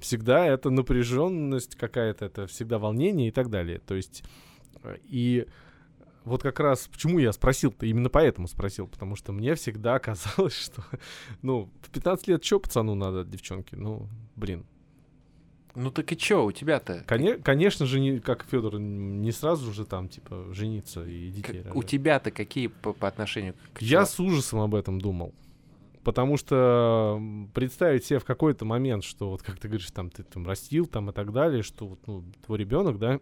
всегда 0.00 0.46
это 0.46 0.70
напряженность 0.70 1.76
какая-то, 1.76 2.24
это 2.24 2.46
всегда 2.46 2.78
волнение 2.78 3.28
и 3.28 3.30
так 3.30 3.50
далее. 3.50 3.80
То 3.80 3.94
есть, 3.94 4.24
э, 4.82 4.98
и 5.04 5.46
вот 6.28 6.42
как 6.42 6.60
раз 6.60 6.86
почему 6.88 7.18
я 7.18 7.32
спросил-то, 7.32 7.86
именно 7.86 8.08
поэтому 8.08 8.46
спросил, 8.48 8.86
потому 8.86 9.16
что 9.16 9.32
мне 9.32 9.54
всегда 9.54 9.98
казалось, 10.00 10.54
что, 10.56 10.84
ну, 11.42 11.68
в 11.82 11.90
15 11.90 12.28
лет 12.28 12.44
что 12.44 12.60
пацану 12.60 12.94
надо 12.94 13.20
от 13.20 13.30
девчонки? 13.30 13.74
Ну, 13.74 14.08
блин. 14.36 14.64
ну 15.74 15.90
так 15.90 16.10
и 16.12 16.16
чё, 16.16 16.44
у 16.44 16.52
тебя-то? 16.52 17.04
Коне- 17.06 17.36
конечно 17.42 17.86
же, 17.86 18.00
не, 18.00 18.20
как 18.20 18.44
Федор, 18.44 18.78
не 18.78 19.32
сразу 19.32 19.72
же 19.72 19.84
там, 19.84 20.08
типа, 20.08 20.46
жениться 20.52 21.04
и 21.04 21.30
детей 21.30 21.62
Как- 21.62 21.76
у 21.76 21.82
тебя-то 21.82 22.30
какие 22.30 22.68
по, 22.68 22.92
по 22.92 23.08
отношению 23.08 23.54
к 23.72 23.82
Я 23.82 24.04
с 24.06 24.18
ужасом 24.20 24.60
об 24.60 24.74
этом 24.74 25.00
думал. 25.00 25.34
Потому 26.04 26.36
что 26.38 27.20
представить 27.52 28.04
себе 28.04 28.18
в 28.18 28.24
какой-то 28.24 28.64
момент, 28.64 29.04
что 29.04 29.30
вот 29.30 29.42
как 29.42 29.58
ты 29.58 29.68
говоришь, 29.68 29.90
там 29.90 30.08
ты 30.10 30.22
там 30.22 30.46
растил 30.46 30.86
там 30.86 31.10
и 31.10 31.12
так 31.12 31.32
далее, 31.32 31.62
что 31.62 31.86
вот, 31.86 31.98
ну, 32.06 32.24
твой 32.46 32.58
ребенок, 32.58 32.98
да, 32.98 33.20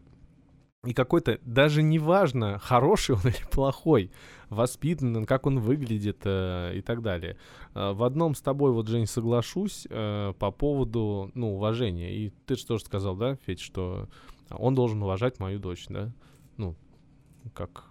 и 0.85 0.95
какой-то, 0.95 1.39
даже 1.45 1.83
неважно, 1.83 2.59
хороший 2.59 3.17
он 3.17 3.21
или 3.25 3.51
плохой, 3.51 4.11
воспитанный, 4.49 5.21
он, 5.21 5.27
как 5.27 5.47
он 5.47 5.59
выглядит 5.61 6.21
э, 6.25 6.73
и 6.77 6.81
так 6.81 7.03
далее. 7.03 7.37
Э, 7.75 7.93
в 7.93 8.03
одном 8.05 8.35
с 8.35 8.41
тобой, 8.41 8.73
вот, 8.73 8.87
Жень, 8.89 9.07
соглашусь 9.07 9.87
э, 9.91 10.33
по 10.39 10.51
поводу, 10.51 11.31
ну, 11.35 11.57
уважения. 11.57 12.15
И 12.15 12.31
ты 12.47 12.57
же 12.57 12.67
тоже 12.67 12.85
сказал, 12.85 13.17
да, 13.17 13.37
Федь, 13.47 13.61
что 13.61 14.09
он 14.51 14.75
должен 14.75 15.03
уважать 15.03 15.41
мою 15.41 15.59
дочь, 15.59 15.87
да? 15.89 16.12
Ну, 16.57 16.77
как 17.53 17.85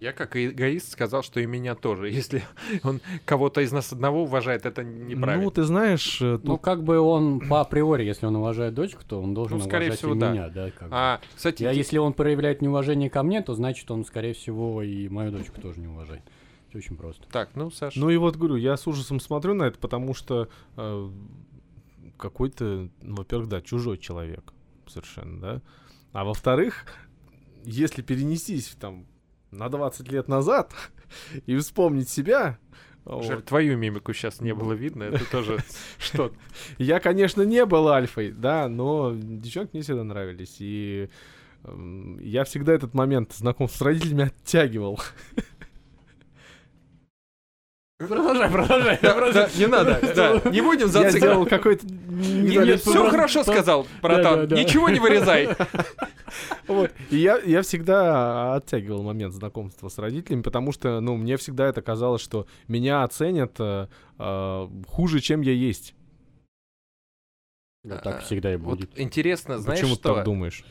Я 0.00 0.12
как 0.12 0.34
эгоист 0.34 0.92
сказал, 0.92 1.22
что 1.22 1.40
и 1.40 1.46
меня 1.46 1.74
тоже. 1.74 2.08
Если 2.10 2.42
он 2.82 3.00
кого-то 3.26 3.60
из 3.60 3.70
нас 3.70 3.92
одного 3.92 4.22
уважает, 4.22 4.64
это 4.64 4.82
неправильно. 4.82 5.44
Ну, 5.44 5.50
ты 5.50 5.62
знаешь, 5.64 6.20
э, 6.22 6.38
Ну, 6.42 6.54
тут 6.54 6.62
как 6.62 6.82
бы 6.82 6.98
он 6.98 7.40
по 7.40 7.60
априори, 7.60 8.04
если 8.04 8.24
он 8.26 8.36
уважает 8.36 8.72
дочку, 8.74 9.02
то 9.06 9.20
он 9.20 9.34
должен 9.34 9.58
Ну, 9.58 9.64
скорее 9.64 9.86
уважать 9.88 9.98
всего, 9.98 10.14
и 10.14 10.18
да. 10.18 10.32
меня, 10.32 10.48
да. 10.48 10.70
как 10.70 10.88
бы. 10.88 10.94
а, 10.96 11.20
кстати, 11.36 11.64
А 11.64 11.72
ди- 11.72 11.78
если 11.78 11.98
он 11.98 12.14
проявляет 12.14 12.62
неуважение 12.62 13.10
ко 13.10 13.22
мне, 13.22 13.42
то 13.42 13.54
значит 13.54 13.90
он, 13.90 14.04
скорее 14.06 14.32
всего, 14.32 14.82
и 14.82 15.08
мою 15.08 15.30
дочку 15.32 15.60
тоже 15.60 15.80
не 15.80 15.86
уважает. 15.88 16.22
Всё 16.70 16.78
очень 16.78 16.96
просто. 16.96 17.26
так, 17.30 17.50
ну, 17.54 17.70
Саш, 17.70 17.96
Ну 17.96 18.08
и 18.10 18.16
вот 18.16 18.36
говорю, 18.36 18.56
я 18.56 18.76
с 18.76 18.86
ужасом 18.86 19.20
смотрю 19.20 19.54
на 19.54 19.64
это, 19.64 19.78
потому 19.78 20.14
что 20.14 20.48
э, 20.76 21.10
какой-то, 22.16 22.88
ну, 23.02 23.16
во-первых, 23.16 23.48
да, 23.48 23.60
чужой 23.60 23.98
человек 23.98 24.52
совершенно, 24.86 25.40
да. 25.40 25.62
А 26.12 26.24
во-вторых, 26.24 26.86
если 27.64 28.02
перенестись 28.02 28.68
там 28.80 29.06
на 29.50 29.68
20 29.68 30.10
лет 30.12 30.28
назад 30.28 30.72
и 31.46 31.56
вспомнить 31.56 32.08
себя, 32.08 32.58
Жаль, 33.06 33.36
Вот. 33.36 33.44
твою 33.46 33.76
мимику 33.76 34.12
сейчас 34.12 34.40
не 34.40 34.54
было 34.54 34.72
видно, 34.74 35.04
это 35.04 35.28
тоже 35.30 35.58
что 35.98 36.32
Я, 36.78 37.00
конечно, 37.00 37.42
не 37.42 37.64
был 37.64 37.88
альфой, 37.88 38.30
да, 38.30 38.68
но 38.68 39.12
девчонки 39.14 39.70
мне 39.72 39.82
всегда 39.82 40.04
нравились. 40.04 40.56
И 40.60 41.08
эм, 41.64 42.18
я 42.20 42.44
всегда 42.44 42.72
этот 42.74 42.94
момент 42.94 43.32
знакомства 43.32 43.84
с 43.84 43.86
родителями 43.86 44.24
оттягивал. 44.42 45.00
Продолжай, 48.08 48.50
продолжай. 48.50 48.96
продолжай. 48.96 49.50
Не 49.58 49.66
надо, 49.66 50.00
да, 50.16 50.50
не 50.50 50.62
будем 50.62 50.86
Я 50.86 50.88
зацикливаться. 50.88 51.18
сделал 51.18 51.44
какой-то... 51.46 51.86
Все 52.78 53.10
хорошо 53.10 53.42
сказал, 53.42 53.86
братан, 54.00 54.40
да, 54.40 54.46
да. 54.46 54.62
ничего 54.62 54.88
не 54.88 54.98
вырезай. 54.98 55.48
Вот. 56.68 56.92
И 57.10 57.16
я, 57.16 57.38
я 57.38 57.62
всегда 57.62 58.54
оттягивал 58.54 59.02
момент 59.02 59.34
знакомства 59.34 59.88
с 59.88 59.98
родителями, 59.98 60.42
потому 60.42 60.70
что, 60.70 61.00
ну, 61.00 61.16
мне 61.16 61.36
всегда 61.36 61.66
это 61.66 61.82
казалось, 61.82 62.22
что 62.22 62.46
меня 62.68 63.02
оценят 63.02 63.56
э, 63.58 63.88
э, 64.16 64.68
хуже, 64.86 65.18
чем 65.18 65.40
я 65.40 65.50
есть. 65.50 65.96
Да, 67.82 67.96
так 67.98 68.22
всегда 68.22 68.52
и 68.52 68.56
Вот 68.56 68.78
будет. 68.78 69.00
интересно, 69.00 69.58
знаешь 69.58 69.80
Почему 69.80 69.96
ты 69.96 70.02
что? 70.02 70.14
так 70.14 70.24
думаешь? 70.24 70.64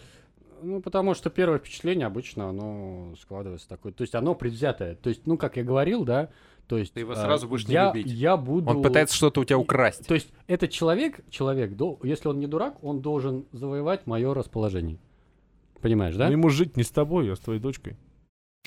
Ну, 0.62 0.82
потому 0.82 1.14
что 1.14 1.30
первое 1.30 1.60
впечатление 1.60 2.08
обычно 2.08 2.48
оно 2.50 3.14
складывается 3.20 3.68
такое. 3.68 3.92
То 3.92 4.04
есть 4.04 4.16
оно 4.16 4.36
предвзятое. 4.36 4.96
То 4.96 5.10
есть, 5.10 5.28
ну, 5.28 5.38
как 5.38 5.58
я 5.58 5.64
говорил, 5.64 6.06
да, 6.06 6.30
то 6.70 6.78
есть... 6.78 6.94
Ты 6.94 7.00
его 7.00 7.14
а, 7.14 7.16
сразу 7.16 7.48
будешь 7.48 7.68
не 7.68 7.74
я, 7.74 7.88
любить. 7.88 8.06
Я 8.06 8.38
буду... 8.38 8.70
Он 8.70 8.84
пытается 8.84 9.16
что-то 9.16 9.42
у 9.42 9.44
тебя 9.44 9.58
украсть. 9.58 10.06
То 10.06 10.14
есть 10.14 10.32
этот 10.46 10.70
человек, 10.70 11.20
человек, 11.32 11.72
если 12.04 12.28
он 12.28 12.40
не 12.40 12.46
дурак, 12.46 12.76
он 12.84 13.02
должен 13.02 13.46
завоевать 13.52 14.06
мое 14.06 14.36
расположение. 14.36 15.00
Понимаешь, 15.82 16.16
да? 16.16 16.28
Ну, 16.28 16.34
ему 16.34 16.50
жить 16.50 16.78
не 16.78 16.84
с 16.84 16.92
тобой, 16.92 17.32
а 17.34 17.36
с 17.36 17.40
твоей 17.40 17.60
дочкой. 17.60 17.98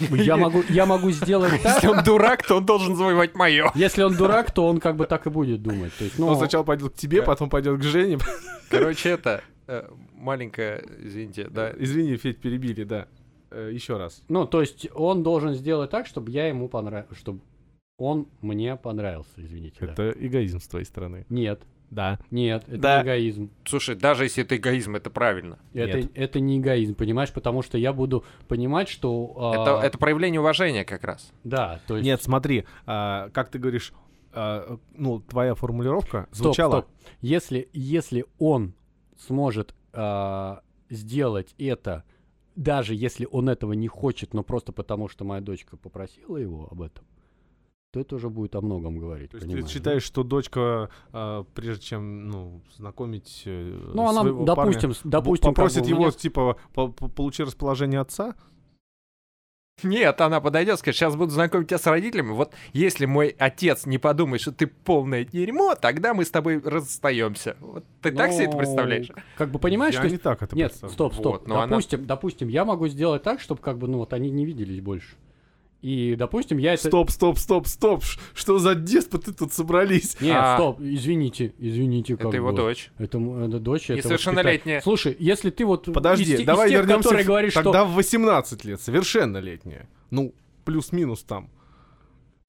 Я 0.00 0.36
могу, 0.36 0.64
я 0.68 0.84
могу 0.84 1.12
сделать 1.12 1.52
Если 1.62 1.62
так. 1.62 1.84
он 1.84 2.02
дурак, 2.02 2.44
то 2.44 2.56
он 2.56 2.66
должен 2.66 2.96
завоевать 2.96 3.36
мое. 3.36 3.70
Если 3.76 4.02
он 4.02 4.16
дурак, 4.16 4.50
то 4.50 4.66
он 4.66 4.80
как 4.80 4.96
бы 4.96 5.06
так 5.06 5.26
и 5.28 5.30
будет 5.30 5.62
думать. 5.62 5.92
То 5.96 6.02
есть, 6.02 6.18
ну, 6.18 6.26
Он 6.26 6.36
сначала 6.36 6.64
пойдет 6.64 6.94
к 6.94 6.96
тебе, 6.96 7.22
потом 7.22 7.50
пойдет 7.50 7.78
к 7.78 7.82
Жене. 7.84 8.18
Короче, 8.68 9.10
это 9.10 9.44
э, 9.68 9.88
маленькая, 10.14 10.82
извините, 10.98 11.46
да. 11.48 11.72
Извини, 11.78 12.16
Федь, 12.16 12.40
перебили, 12.40 12.82
да. 12.82 13.06
Э, 13.52 13.70
Еще 13.72 13.96
раз. 13.96 14.22
ну, 14.28 14.46
то 14.46 14.60
есть 14.60 14.88
он 14.92 15.22
должен 15.22 15.54
сделать 15.54 15.90
так, 15.90 16.06
чтобы 16.06 16.32
я 16.32 16.48
ему 16.48 16.68
понравился, 16.68 17.14
чтобы 17.14 17.42
он 17.98 18.28
мне 18.40 18.76
понравился, 18.76 19.32
извините. 19.36 19.76
да. 19.80 19.92
Это 19.92 20.10
эгоизм 20.18 20.60
с 20.60 20.66
твоей 20.68 20.84
стороны. 20.84 21.26
Нет, 21.28 21.62
Да. 21.90 22.18
нет, 22.30 22.64
это 22.68 22.78
Да. 22.78 22.96
не 22.98 23.04
эгоизм. 23.04 23.50
Слушай, 23.64 23.94
даже 23.96 24.24
если 24.24 24.42
это 24.44 24.56
эгоизм, 24.56 24.96
это 24.96 25.10
правильно. 25.10 25.58
Это, 25.74 25.98
Нет. 25.98 26.10
это 26.14 26.40
не 26.40 26.58
эгоизм, 26.58 26.94
понимаешь, 26.94 27.32
потому 27.32 27.62
что 27.62 27.78
я 27.78 27.92
буду 27.92 28.24
понимать, 28.48 28.88
что... 28.88 29.34
а, 29.36 29.52
Это, 29.80 29.86
это 29.86 29.98
проявление 29.98 30.40
уважения 30.40 30.84
как 30.84 31.04
раз. 31.04 31.32
Да, 31.44 31.80
то 31.86 31.96
есть... 31.96 32.06
Нет, 32.06 32.22
смотри, 32.22 32.64
а, 32.86 33.28
как 33.30 33.50
ты 33.50 33.58
говоришь, 33.58 33.92
а, 34.32 34.78
ну, 34.94 35.20
твоя 35.20 35.54
формулировка 35.54 36.26
Стоп, 36.32 36.44
звучала... 36.46 36.80
стоп. 36.80 36.86
Если, 37.20 37.68
если 37.72 38.24
он 38.38 38.74
сможет 39.18 39.74
а, 39.92 40.62
сделать 40.88 41.54
это, 41.58 42.04
даже 42.56 42.94
если 42.94 43.28
он 43.30 43.48
этого 43.50 43.74
не 43.74 43.88
хочет, 43.88 44.32
но 44.34 44.42
просто 44.42 44.72
потому, 44.72 45.08
что 45.08 45.24
моя 45.24 45.40
дочка 45.42 45.76
попросила 45.76 46.36
его 46.38 46.68
об 46.70 46.80
этом, 46.82 47.04
то 47.92 48.00
это 48.00 48.16
уже 48.16 48.30
будет 48.30 48.54
о 48.56 48.62
многом 48.62 48.98
говорить. 48.98 49.30
То 49.30 49.36
есть 49.36 49.46
понимаешь, 49.46 49.66
ты 49.66 49.68
да? 49.70 49.74
считаешь, 49.74 50.02
что 50.02 50.22
дочка, 50.24 50.88
а, 51.12 51.44
прежде 51.54 51.84
чем, 51.84 52.26
ну, 52.28 52.62
знакомить 52.74 53.42
э, 53.44 53.90
Ну, 53.92 54.08
она, 54.08 54.22
своего 54.22 54.44
допустим, 54.44 54.90
парня, 54.90 54.96
допустим, 55.04 55.50
попросит 55.50 55.86
его, 55.86 56.00
меня- 56.04 56.10
типа, 56.12 56.56
по- 56.72 56.88
по- 56.88 57.08
получи 57.08 57.42
расположение 57.42 58.00
отца? 58.00 58.34
Нет, 59.82 60.20
она 60.20 60.40
подойдет, 60.40 60.78
скажет, 60.78 60.96
сейчас 60.98 61.16
буду 61.16 61.32
знакомить 61.32 61.68
тебя 61.68 61.78
с 61.78 61.86
родителями. 61.86 62.30
Вот 62.32 62.54
если 62.72 63.04
мой 63.04 63.34
отец 63.38 63.84
не 63.84 63.98
подумает, 63.98 64.40
что 64.40 64.52
ты 64.52 64.66
полное 64.66 65.24
дерьмо, 65.24 65.74
тогда 65.74 66.14
мы 66.14 66.24
с 66.24 66.30
тобой 66.30 66.60
расстаемся. 66.64 67.56
Вот 67.60 67.84
ты 68.00 68.12
так 68.12 68.32
себе 68.32 68.44
это 68.44 68.52
Ну, 68.52 68.58
представляешь? 68.58 69.08
Как 69.36 69.50
бы 69.50 69.58
понимаешь, 69.58 69.94
Я 69.94 70.02
то 70.02 70.08
не 70.08 70.18
так 70.18 70.42
это 70.42 70.54
Нет, 70.56 70.74
стоп, 70.74 71.14
стоп. 71.14 71.24
Вот, 71.24 71.48
но 71.48 71.56
она- 71.60 71.66
допустим, 71.66 72.06
допустим, 72.06 72.48
я 72.48 72.64
могу 72.64 72.86
сделать 72.88 73.22
так, 73.22 73.40
чтобы 73.40 73.60
как 73.60 73.78
бы, 73.78 73.88
ну 73.88 73.98
вот 73.98 74.12
они 74.12 74.30
не 74.30 74.44
виделись 74.46 74.80
больше. 74.80 75.16
И, 75.82 76.14
допустим, 76.16 76.58
я 76.58 76.74
это... 76.74 76.86
Стоп, 76.86 77.10
стоп, 77.10 77.38
стоп, 77.38 77.66
стоп. 77.66 78.04
Что 78.34 78.58
за 78.60 78.76
деспоты 78.76 79.32
тут 79.32 79.52
собрались? 79.52 80.16
Нет, 80.20 80.36
А. 80.38 80.56
стоп, 80.56 80.80
извините, 80.80 81.52
извините. 81.58 82.12
Это 82.14 82.22
как 82.22 82.34
его 82.34 82.50
бы. 82.52 82.56
дочь. 82.56 82.90
Это, 82.98 83.18
это 83.18 83.58
дочь, 83.58 83.90
это 83.90 83.94
Несовершеннолетняя. 83.96 84.76
воспитатель. 84.76 84.82
Слушай, 84.84 85.16
если 85.18 85.50
ты 85.50 85.64
вот... 85.64 85.92
Подожди, 85.92 86.22
из 86.22 86.28
те- 86.36 86.42
из 86.42 86.46
давай 86.46 86.68
тех, 86.70 86.78
вернемся. 86.82 87.02
которые 87.08 87.24
в- 87.24 87.26
говоришь, 87.26 87.54
Тогда 87.54 87.80
что... 87.80 87.84
в 87.86 87.94
18 87.94 88.64
лет, 88.64 88.80
совершеннолетняя. 88.80 89.88
Ну, 90.10 90.34
плюс-минус 90.64 91.24
там. 91.24 91.50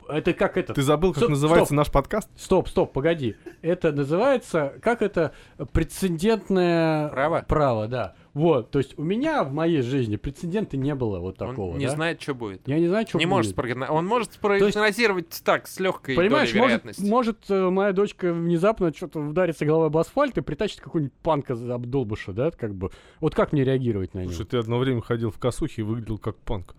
Это 0.10 0.34
как 0.34 0.58
это... 0.58 0.74
Ты 0.74 0.82
забыл, 0.82 1.12
как 1.12 1.20
Стоп, 1.20 1.30
называется 1.32 1.66
стоп. 1.68 1.78
наш 1.78 1.92
подкаст? 1.92 2.30
Стоп, 2.36 2.68
стоп, 2.68 2.94
погоди. 2.94 3.36
Это 3.62 3.92
называется, 3.92 4.74
как 4.82 5.02
это, 5.02 5.34
прецедентное... 5.72 7.10
Право? 7.10 7.46
Право, 7.48 7.88
да. 7.88 8.16
Вот, 8.34 8.72
то 8.72 8.80
есть 8.80 8.98
у 8.98 9.04
меня 9.04 9.44
в 9.44 9.54
моей 9.54 9.82
жизни 9.82 10.16
прецедента 10.16 10.76
не 10.76 10.96
было 10.96 11.20
вот 11.20 11.38
такого, 11.38 11.74
Он 11.74 11.78
не 11.78 11.86
да? 11.86 11.92
знает, 11.92 12.20
что 12.22 12.34
будет. 12.34 12.68
Я 12.68 12.80
не 12.80 12.88
знаю, 12.88 13.06
что 13.08 13.20
не 13.20 13.28
может 13.28 13.56
спрогноз- 13.56 13.90
Он 13.90 14.08
может 14.08 14.34
спрогнозировать 14.34 15.42
так, 15.44 15.68
с 15.68 15.80
легкой 15.80 16.16
Понимаешь, 16.16 16.50
долей 16.50 16.62
может, 16.62 16.84
вероятности. 16.84 17.10
может 17.10 17.38
э, 17.50 17.70
моя 17.70 17.94
дочка 17.94 18.34
внезапно 18.34 18.92
что-то 18.92 19.20
вдарится 19.20 19.66
головой 19.66 19.88
об 19.88 19.98
асфальт 19.98 20.36
и 20.38 20.42
притащит 20.42 20.82
какой-нибудь 20.82 21.14
панка 21.22 21.56
за 21.56 21.76
обдолбыша, 21.76 22.34
да, 22.34 22.50
как 22.50 22.74
бы. 22.74 22.90
Вот 23.20 23.36
как 23.36 23.54
мне 23.54 23.64
реагировать 23.64 24.16
на 24.16 24.20
него? 24.22 24.32
Слушай, 24.32 24.48
ты 24.48 24.58
одно 24.58 24.80
время 24.80 25.02
ходил 25.02 25.30
в 25.30 25.38
косухе 25.38 25.82
и 25.82 25.86
выглядел 25.86 26.18
как 26.18 26.36
панк. 26.38 26.76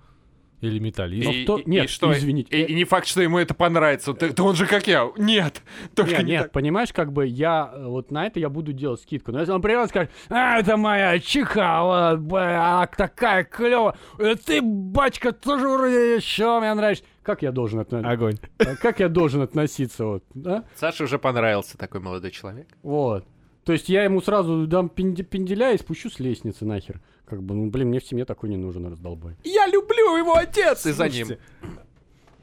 Или 0.65 0.79
металлист. 0.79 1.27
Ну, 1.27 1.33
И- 1.33 1.43
в 1.45 1.47
то- 1.47 1.59
и- 1.59 1.69
нет, 1.69 1.85
и 1.85 1.89
что? 1.89 2.13
извините. 2.13 2.57
И, 2.57 2.65
и 2.73 2.75
не 2.75 2.85
факт, 2.85 3.07
что 3.07 3.21
ему 3.23 3.39
это 3.39 3.55
понравится. 3.55 4.15
Ты, 4.15 4.31
да 4.33 4.43
он 4.43 4.55
же 4.57 4.67
как 4.67 4.87
я. 4.87 5.11
Нет, 5.17 5.63
только 5.95 6.13
Нет, 6.13 6.23
не 6.25 6.31
нет, 6.33 6.43
так. 6.45 6.53
понимаешь, 6.53 6.93
как 6.93 7.13
бы 7.13 7.27
я 7.27 7.71
э, 7.75 7.87
вот 7.87 8.11
на 8.11 8.27
это 8.27 8.41
я 8.41 8.49
буду 8.49 8.73
делать 8.73 9.01
скидку. 9.01 9.33
Но 9.33 9.41
если 9.41 9.53
он 9.53 9.61
придет 9.63 9.87
и 9.87 9.89
скажет, 9.89 10.11
а, 10.31 10.59
это 10.59 10.77
моя 10.77 11.19
чиха, 11.19 12.17
а, 12.17 12.87
такая 12.87 13.45
клевая, 13.45 13.95
Э, 14.19 14.35
ты, 14.37 14.61
бачка, 14.63 15.33
тоже 15.33 15.69
вроде 15.69 16.17
еще 16.17 16.61
мне 16.61 16.73
нравишься. 16.75 17.05
Как 17.23 17.43
я 17.43 17.53
должен 17.53 17.81
относиться? 17.81 18.11
Огонь. 18.11 18.37
Как 18.81 19.01
я 19.01 19.09
должен 19.09 19.41
относиться, 19.43 20.05
вот, 20.05 20.25
да? 20.35 20.65
Саше 20.77 21.05
уже 21.05 21.19
понравился 21.19 21.79
такой 21.79 22.01
молодой 22.01 22.31
человек. 22.31 22.69
Вот. 22.83 23.25
То 23.65 23.73
есть 23.73 23.89
я 23.89 24.05
ему 24.05 24.21
сразу 24.21 24.67
дам 24.67 24.91
пенде- 24.95 25.23
пенделя 25.23 25.73
и 25.73 25.79
спущу 25.79 26.11
с 26.11 26.21
лестницы 26.21 26.67
нахер. 26.67 27.01
Как 27.27 27.43
бы, 27.43 27.55
ну, 27.55 27.71
блин, 27.71 27.89
мне 27.89 28.01
в 28.01 28.05
семье 28.07 28.25
такой 28.25 28.51
не 28.51 28.57
нужен, 28.57 28.87
раздолбай. 28.87 29.37
Я 29.45 29.67
люблю 29.67 30.17
его 30.17 30.35
отец! 30.37 30.85
И 30.87 30.93
за 30.93 31.09
ним. 31.09 31.29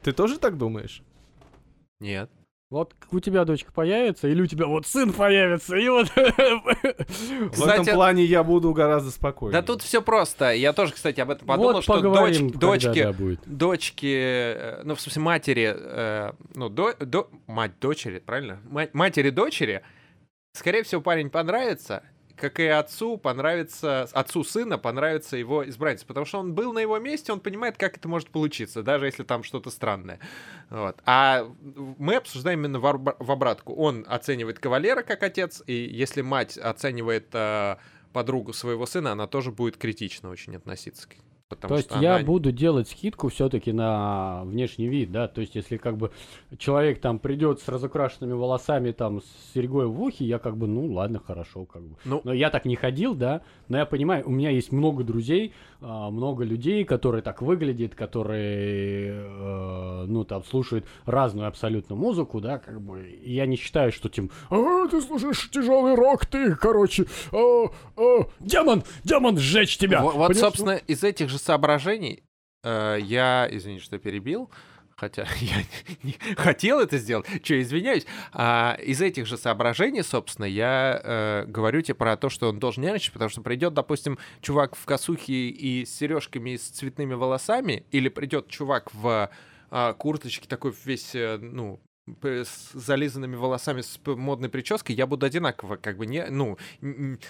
Ты 0.02 0.12
тоже 0.12 0.38
так 0.38 0.58
думаешь? 0.58 1.02
Нет. 2.00 2.28
Вот 2.68 2.94
у 3.10 3.20
тебя 3.20 3.44
дочка 3.44 3.70
появится, 3.70 4.28
или 4.28 4.40
у 4.40 4.46
тебя 4.46 4.66
вот 4.66 4.86
сын 4.86 5.12
появится, 5.12 5.76
и 5.76 5.88
вот... 5.90 6.08
В 6.16 7.50
Кстати, 7.50 7.82
этом 7.82 7.94
плане 7.94 8.24
я 8.24 8.42
буду 8.42 8.72
гораздо 8.72 9.10
спокойнее. 9.10 9.60
Да 9.60 9.66
тут 9.66 9.82
все 9.82 10.00
просто. 10.00 10.52
Я 10.54 10.72
тоже, 10.72 10.94
кстати, 10.94 11.20
об 11.20 11.28
этом 11.30 11.46
подумал, 11.46 11.74
Вот 11.74 11.84
что 11.84 11.92
поговорим, 11.92 12.46
доч- 12.48 12.52
когда, 12.52 12.66
дочки, 12.66 13.02
да, 13.02 13.12
будет. 13.12 13.40
дочки, 13.44 14.14
э, 14.56 14.80
ну, 14.84 14.94
в 14.94 15.00
смысле, 15.02 15.20
матери, 15.22 15.74
э, 15.76 16.32
ну, 16.54 16.70
до, 16.70 16.94
до- 16.94 17.28
мать 17.46 17.78
дочери, 17.78 18.20
правильно? 18.20 18.58
Мать, 18.64 18.94
матери 18.94 19.28
дочери, 19.28 19.82
скорее 20.54 20.82
всего, 20.82 21.02
парень 21.02 21.28
понравится, 21.28 22.02
как 22.36 22.60
и 22.60 22.66
отцу 22.66 23.16
понравится, 23.16 24.08
отцу 24.12 24.44
сына 24.44 24.78
понравится 24.78 25.36
его 25.36 25.68
избранница, 25.68 26.06
потому 26.06 26.26
что 26.26 26.38
он 26.38 26.54
был 26.54 26.72
на 26.72 26.78
его 26.78 26.98
месте, 26.98 27.32
он 27.32 27.40
понимает, 27.40 27.76
как 27.76 27.96
это 27.96 28.08
может 28.08 28.30
получиться, 28.30 28.82
даже 28.82 29.06
если 29.06 29.22
там 29.22 29.42
что-то 29.42 29.70
странное. 29.70 30.18
Вот. 30.70 30.96
А 31.04 31.46
мы 31.98 32.16
обсуждаем 32.16 32.60
именно 32.60 32.80
в, 32.80 32.86
обратку. 32.86 33.74
Он 33.74 34.04
оценивает 34.08 34.58
кавалера 34.58 35.02
как 35.02 35.22
отец, 35.22 35.62
и 35.66 35.74
если 35.74 36.22
мать 36.22 36.58
оценивает 36.58 37.28
э, 37.32 37.76
подругу 38.12 38.52
своего 38.52 38.86
сына, 38.86 39.12
она 39.12 39.26
тоже 39.26 39.50
будет 39.50 39.76
критично 39.76 40.30
очень 40.30 40.56
относиться 40.56 41.08
к 41.08 41.14
потому 41.54 41.68
То 41.68 41.76
есть 41.76 41.90
я 42.00 42.16
она- 42.16 42.24
буду 42.24 42.52
делать 42.52 42.88
скидку 42.88 43.28
все-таки 43.28 43.72
на 43.72 44.42
внешний 44.44 44.88
вид, 44.88 45.12
да, 45.12 45.28
то 45.28 45.40
есть 45.40 45.54
если 45.54 45.76
как 45.76 45.96
бы 45.96 46.10
человек 46.58 47.00
там 47.00 47.18
придет 47.18 47.60
с 47.60 47.68
разукрашенными 47.68 48.32
волосами, 48.32 48.92
там, 48.92 49.20
с 49.20 49.24
серьгой 49.54 49.86
в 49.86 50.00
ухе, 50.02 50.24
я 50.24 50.38
как 50.38 50.56
бы, 50.56 50.66
ну 50.66 50.86
ладно, 50.92 51.20
хорошо, 51.24 51.64
как 51.64 51.82
бы. 51.82 51.96
Ну, 52.04 52.20
Но 52.24 52.32
я 52.32 52.50
так 52.50 52.64
не 52.64 52.76
ходил, 52.76 53.14
да, 53.14 53.42
но 53.68 53.78
я 53.78 53.86
понимаю, 53.86 54.24
у 54.26 54.30
меня 54.30 54.50
есть 54.50 54.72
много 54.72 55.04
друзей, 55.04 55.52
а, 55.80 56.10
много 56.10 56.44
людей, 56.44 56.84
которые 56.84 57.22
так 57.22 57.42
выглядят, 57.42 57.94
которые, 57.94 59.24
э, 59.26 60.04
ну, 60.06 60.24
там, 60.24 60.44
слушают 60.44 60.84
разную 61.06 61.48
абсолютно 61.48 61.96
музыку, 61.96 62.40
да, 62.40 62.58
как 62.58 62.80
бы, 62.80 63.18
я 63.24 63.46
не 63.46 63.56
считаю, 63.56 63.92
что 63.92 64.08
тем, 64.08 64.30
«А, 64.50 64.86
ты 64.88 65.00
слушаешь 65.00 65.50
тяжелый 65.50 65.94
рок, 65.94 66.26
ты, 66.26 66.54
короче, 66.56 67.06
а, 67.32 67.66
а, 67.96 68.26
демон, 68.40 68.82
демон, 69.04 69.38
сжечь 69.38 69.76
тебя. 69.78 70.00
Во- 70.02 70.12
Вот, 70.12 70.28
Понимаешь? 70.28 70.38
собственно, 70.38 70.72
из 70.76 71.02
этих 71.04 71.28
же 71.28 71.38
соображений 71.42 72.24
э, 72.62 72.98
я, 73.00 73.48
извините, 73.50 73.84
что 73.84 73.98
перебил, 73.98 74.50
хотя 74.96 75.26
я 75.40 75.56
не 76.02 76.12
хотел 76.36 76.80
это 76.80 76.98
сделать, 76.98 77.26
что, 77.42 77.60
извиняюсь. 77.60 78.06
А, 78.32 78.76
из 78.80 79.00
этих 79.00 79.26
же 79.26 79.36
соображений, 79.36 80.02
собственно, 80.02 80.46
я 80.46 81.00
э, 81.02 81.44
говорю 81.46 81.82
тебе 81.82 81.94
про 81.94 82.16
то, 82.16 82.28
что 82.28 82.48
он 82.48 82.58
должен 82.58 82.82
нервничать, 82.84 83.12
потому 83.12 83.28
что 83.28 83.42
придет, 83.42 83.74
допустим, 83.74 84.18
чувак 84.40 84.76
в 84.76 84.84
косухе 84.84 85.48
и 85.48 85.84
с 85.84 85.94
сережками 85.94 86.50
и 86.50 86.58
с 86.58 86.68
цветными 86.68 87.14
волосами, 87.14 87.84
или 87.90 88.08
придет 88.08 88.48
чувак 88.48 88.94
в 88.94 89.30
а, 89.70 89.94
курточке, 89.94 90.46
такой 90.46 90.74
весь, 90.84 91.14
э, 91.14 91.38
ну, 91.40 91.80
с 92.22 92.72
зализанными 92.72 93.36
волосами, 93.36 93.80
с 93.80 94.00
модной 94.04 94.48
прической, 94.48 94.94
я 94.94 95.06
буду 95.06 95.24
одинаково, 95.24 95.76
как 95.76 95.96
бы, 95.96 96.06
не, 96.06 96.26
ну, 96.26 96.58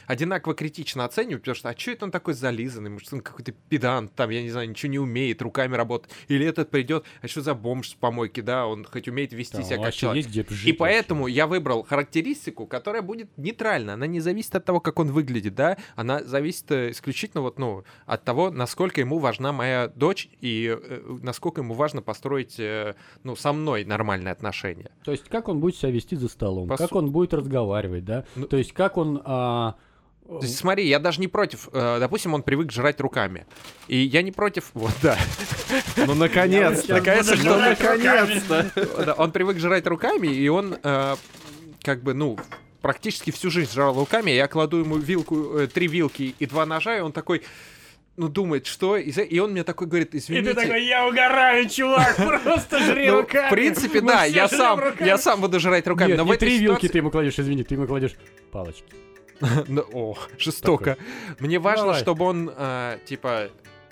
одинаково 0.06 0.54
критично 0.54 1.04
оценивать, 1.04 1.42
потому 1.42 1.56
что, 1.56 1.68
а 1.68 1.76
что 1.76 1.90
это 1.90 2.06
он 2.06 2.10
такой 2.10 2.32
зализанный, 2.32 2.88
может, 2.88 3.12
он 3.12 3.20
какой-то 3.20 3.52
педант, 3.52 4.14
там, 4.14 4.30
я 4.30 4.40
не 4.42 4.48
знаю, 4.50 4.70
ничего 4.70 4.90
не 4.90 4.98
умеет, 4.98 5.42
руками 5.42 5.76
работать, 5.76 6.10
или 6.28 6.46
этот 6.46 6.70
придет, 6.70 7.04
а 7.20 7.28
что 7.28 7.42
за 7.42 7.54
бомж 7.54 7.90
с 7.90 7.94
помойки, 7.94 8.40
да, 8.40 8.66
он 8.66 8.86
хоть 8.86 9.08
умеет 9.08 9.34
вести 9.34 9.58
Там 9.58 9.64
себя 9.64 9.76
как 9.76 9.84
вообще 9.86 10.00
человек. 10.00 10.24
есть 10.24 10.30
где 10.30 10.54
жить 10.54 10.68
И 10.68 10.70
вообще? 10.70 10.74
поэтому 10.74 11.26
я 11.26 11.46
выбрал 11.46 11.82
характеристику, 11.82 12.66
которая 12.66 13.02
будет 13.02 13.36
нейтральна. 13.36 13.92
Она 13.92 14.06
не 14.06 14.20
зависит 14.20 14.54
от 14.54 14.64
того, 14.64 14.80
как 14.80 14.98
он 14.98 15.12
выглядит, 15.12 15.54
да. 15.54 15.76
Она 15.96 16.24
зависит 16.24 16.70
э, 16.70 16.92
исключительно 16.92 17.42
вот, 17.42 17.58
ну, 17.58 17.84
от 18.06 18.24
того, 18.24 18.50
насколько 18.50 19.02
ему 19.02 19.18
важна 19.18 19.52
моя 19.52 19.88
дочь 19.88 20.30
и 20.40 20.74
э, 20.80 21.18
насколько 21.22 21.60
ему 21.60 21.74
важно 21.74 22.00
построить, 22.00 22.58
э, 22.58 22.94
ну, 23.22 23.36
со 23.36 23.52
мной 23.52 23.84
нормальные 23.84 24.32
отношения. 24.32 24.61
То 25.04 25.10
есть 25.12 25.28
как 25.28 25.48
он 25.48 25.60
будет 25.60 25.76
себя 25.76 25.90
вести 25.90 26.16
за 26.16 26.28
столом, 26.28 26.68
По 26.68 26.76
как 26.76 26.90
су- 26.90 26.98
он 26.98 27.10
будет 27.10 27.34
разговаривать, 27.34 28.04
да? 28.04 28.24
Ну- 28.36 28.46
То 28.46 28.56
есть 28.56 28.72
как 28.72 28.96
он... 28.96 29.20
а, 29.24 29.74
То 30.28 30.40
есть, 30.42 30.56
смотри, 30.56 30.86
я 30.88 30.98
даже 30.98 31.20
не 31.20 31.28
против. 31.28 31.68
э, 31.72 31.98
допустим, 32.00 32.34
он 32.34 32.42
привык 32.42 32.70
жрать 32.72 33.00
руками. 33.00 33.46
И 33.88 33.96
я 33.98 34.22
не 34.22 34.32
против. 34.32 34.70
Вот, 34.74 34.92
да. 35.02 35.18
Ну, 35.96 36.14
наконец-то. 36.14 36.94
Наконец-то, 36.94 37.34
Ну, 37.36 37.40
что 37.42 37.58
наконец-то. 37.58 39.14
Он 39.18 39.30
привык 39.32 39.58
жрать 39.58 39.86
руками, 39.86 40.28
и 40.28 40.48
он 40.48 40.76
э, 40.82 41.16
как 41.82 42.02
бы, 42.02 42.14
ну, 42.14 42.38
практически 42.80 43.30
всю 43.30 43.50
жизнь 43.50 43.72
жрал 43.72 43.94
руками. 43.98 44.30
Я 44.30 44.48
кладу 44.48 44.78
ему 44.78 44.96
вилку, 44.96 45.58
э, 45.58 45.66
три 45.66 45.86
вилки 45.88 46.34
и 46.38 46.46
два 46.46 46.66
ножа, 46.66 46.96
и 46.96 47.00
он 47.00 47.12
такой, 47.12 47.42
ну, 48.16 48.28
думает, 48.28 48.66
что... 48.66 48.96
И, 48.96 49.10
и 49.10 49.38
он 49.38 49.52
мне 49.52 49.64
такой 49.64 49.86
говорит, 49.86 50.14
извините... 50.14 50.86
я 50.86 51.06
угораю, 51.08 51.68
чувак, 51.68 52.16
просто 52.16 52.78
жри 52.78 53.08
Ну, 53.08 53.22
в 53.22 53.50
принципе, 53.50 54.00
да, 54.00 54.24
я 54.24 54.48
сам, 54.48 54.80
я 55.00 55.16
сам 55.16 55.40
буду 55.40 55.58
жрать 55.60 55.86
руками. 55.86 56.10
Нет, 56.10 56.18
но 56.18 56.24
не 56.24 56.36
три 56.36 56.58
вилки 56.58 56.88
ты 56.88 56.98
ему 56.98 57.10
кладешь, 57.10 57.38
извини, 57.38 57.64
ты 57.64 57.74
ему 57.74 57.86
кладешь 57.86 58.14
палочки. 58.50 58.84
Ну, 59.68 59.84
О, 59.92 60.18
жестоко. 60.38 60.96
Мне 61.40 61.58
важно, 61.58 61.94
чтобы 61.94 62.26
он, 62.26 62.52
э, 62.54 62.98
типа, 63.06 63.50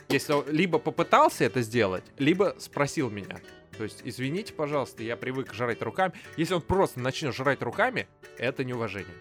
если 0.09 0.33
он 0.33 0.45
либо 0.49 0.79
попытался 0.79 1.45
это 1.45 1.63
сделать, 1.63 2.05
либо 2.19 2.55
спросил 2.59 3.11
меня. 3.11 3.41
То 3.77 3.85
есть, 3.85 4.03
извините, 4.05 4.53
пожалуйста, 4.53 5.03
я 5.03 5.17
привык 5.17 5.55
жрать 5.55 5.83
руками. 5.83 6.13
Если 6.37 6.55
он 6.55 6.61
просто 6.61 7.01
начнет 7.01 7.35
жрать 7.35 7.63
руками, 7.63 8.07
это 8.39 8.63
неуважение. 8.63 9.15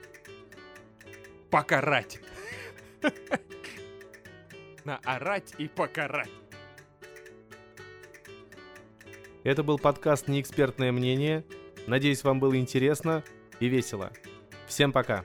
Покарать. 1.49 2.19
На 4.89 4.97
орать 5.03 5.53
и 5.59 5.67
покарать. 5.67 6.31
Это 9.43 9.61
был 9.61 9.77
подкаст 9.77 10.27
«Неэкспертное 10.27 10.91
мнение». 10.91 11.45
Надеюсь, 11.85 12.23
вам 12.23 12.39
было 12.39 12.57
интересно 12.57 13.23
и 13.59 13.67
весело. 13.67 14.11
Всем 14.65 14.91
пока. 14.91 15.23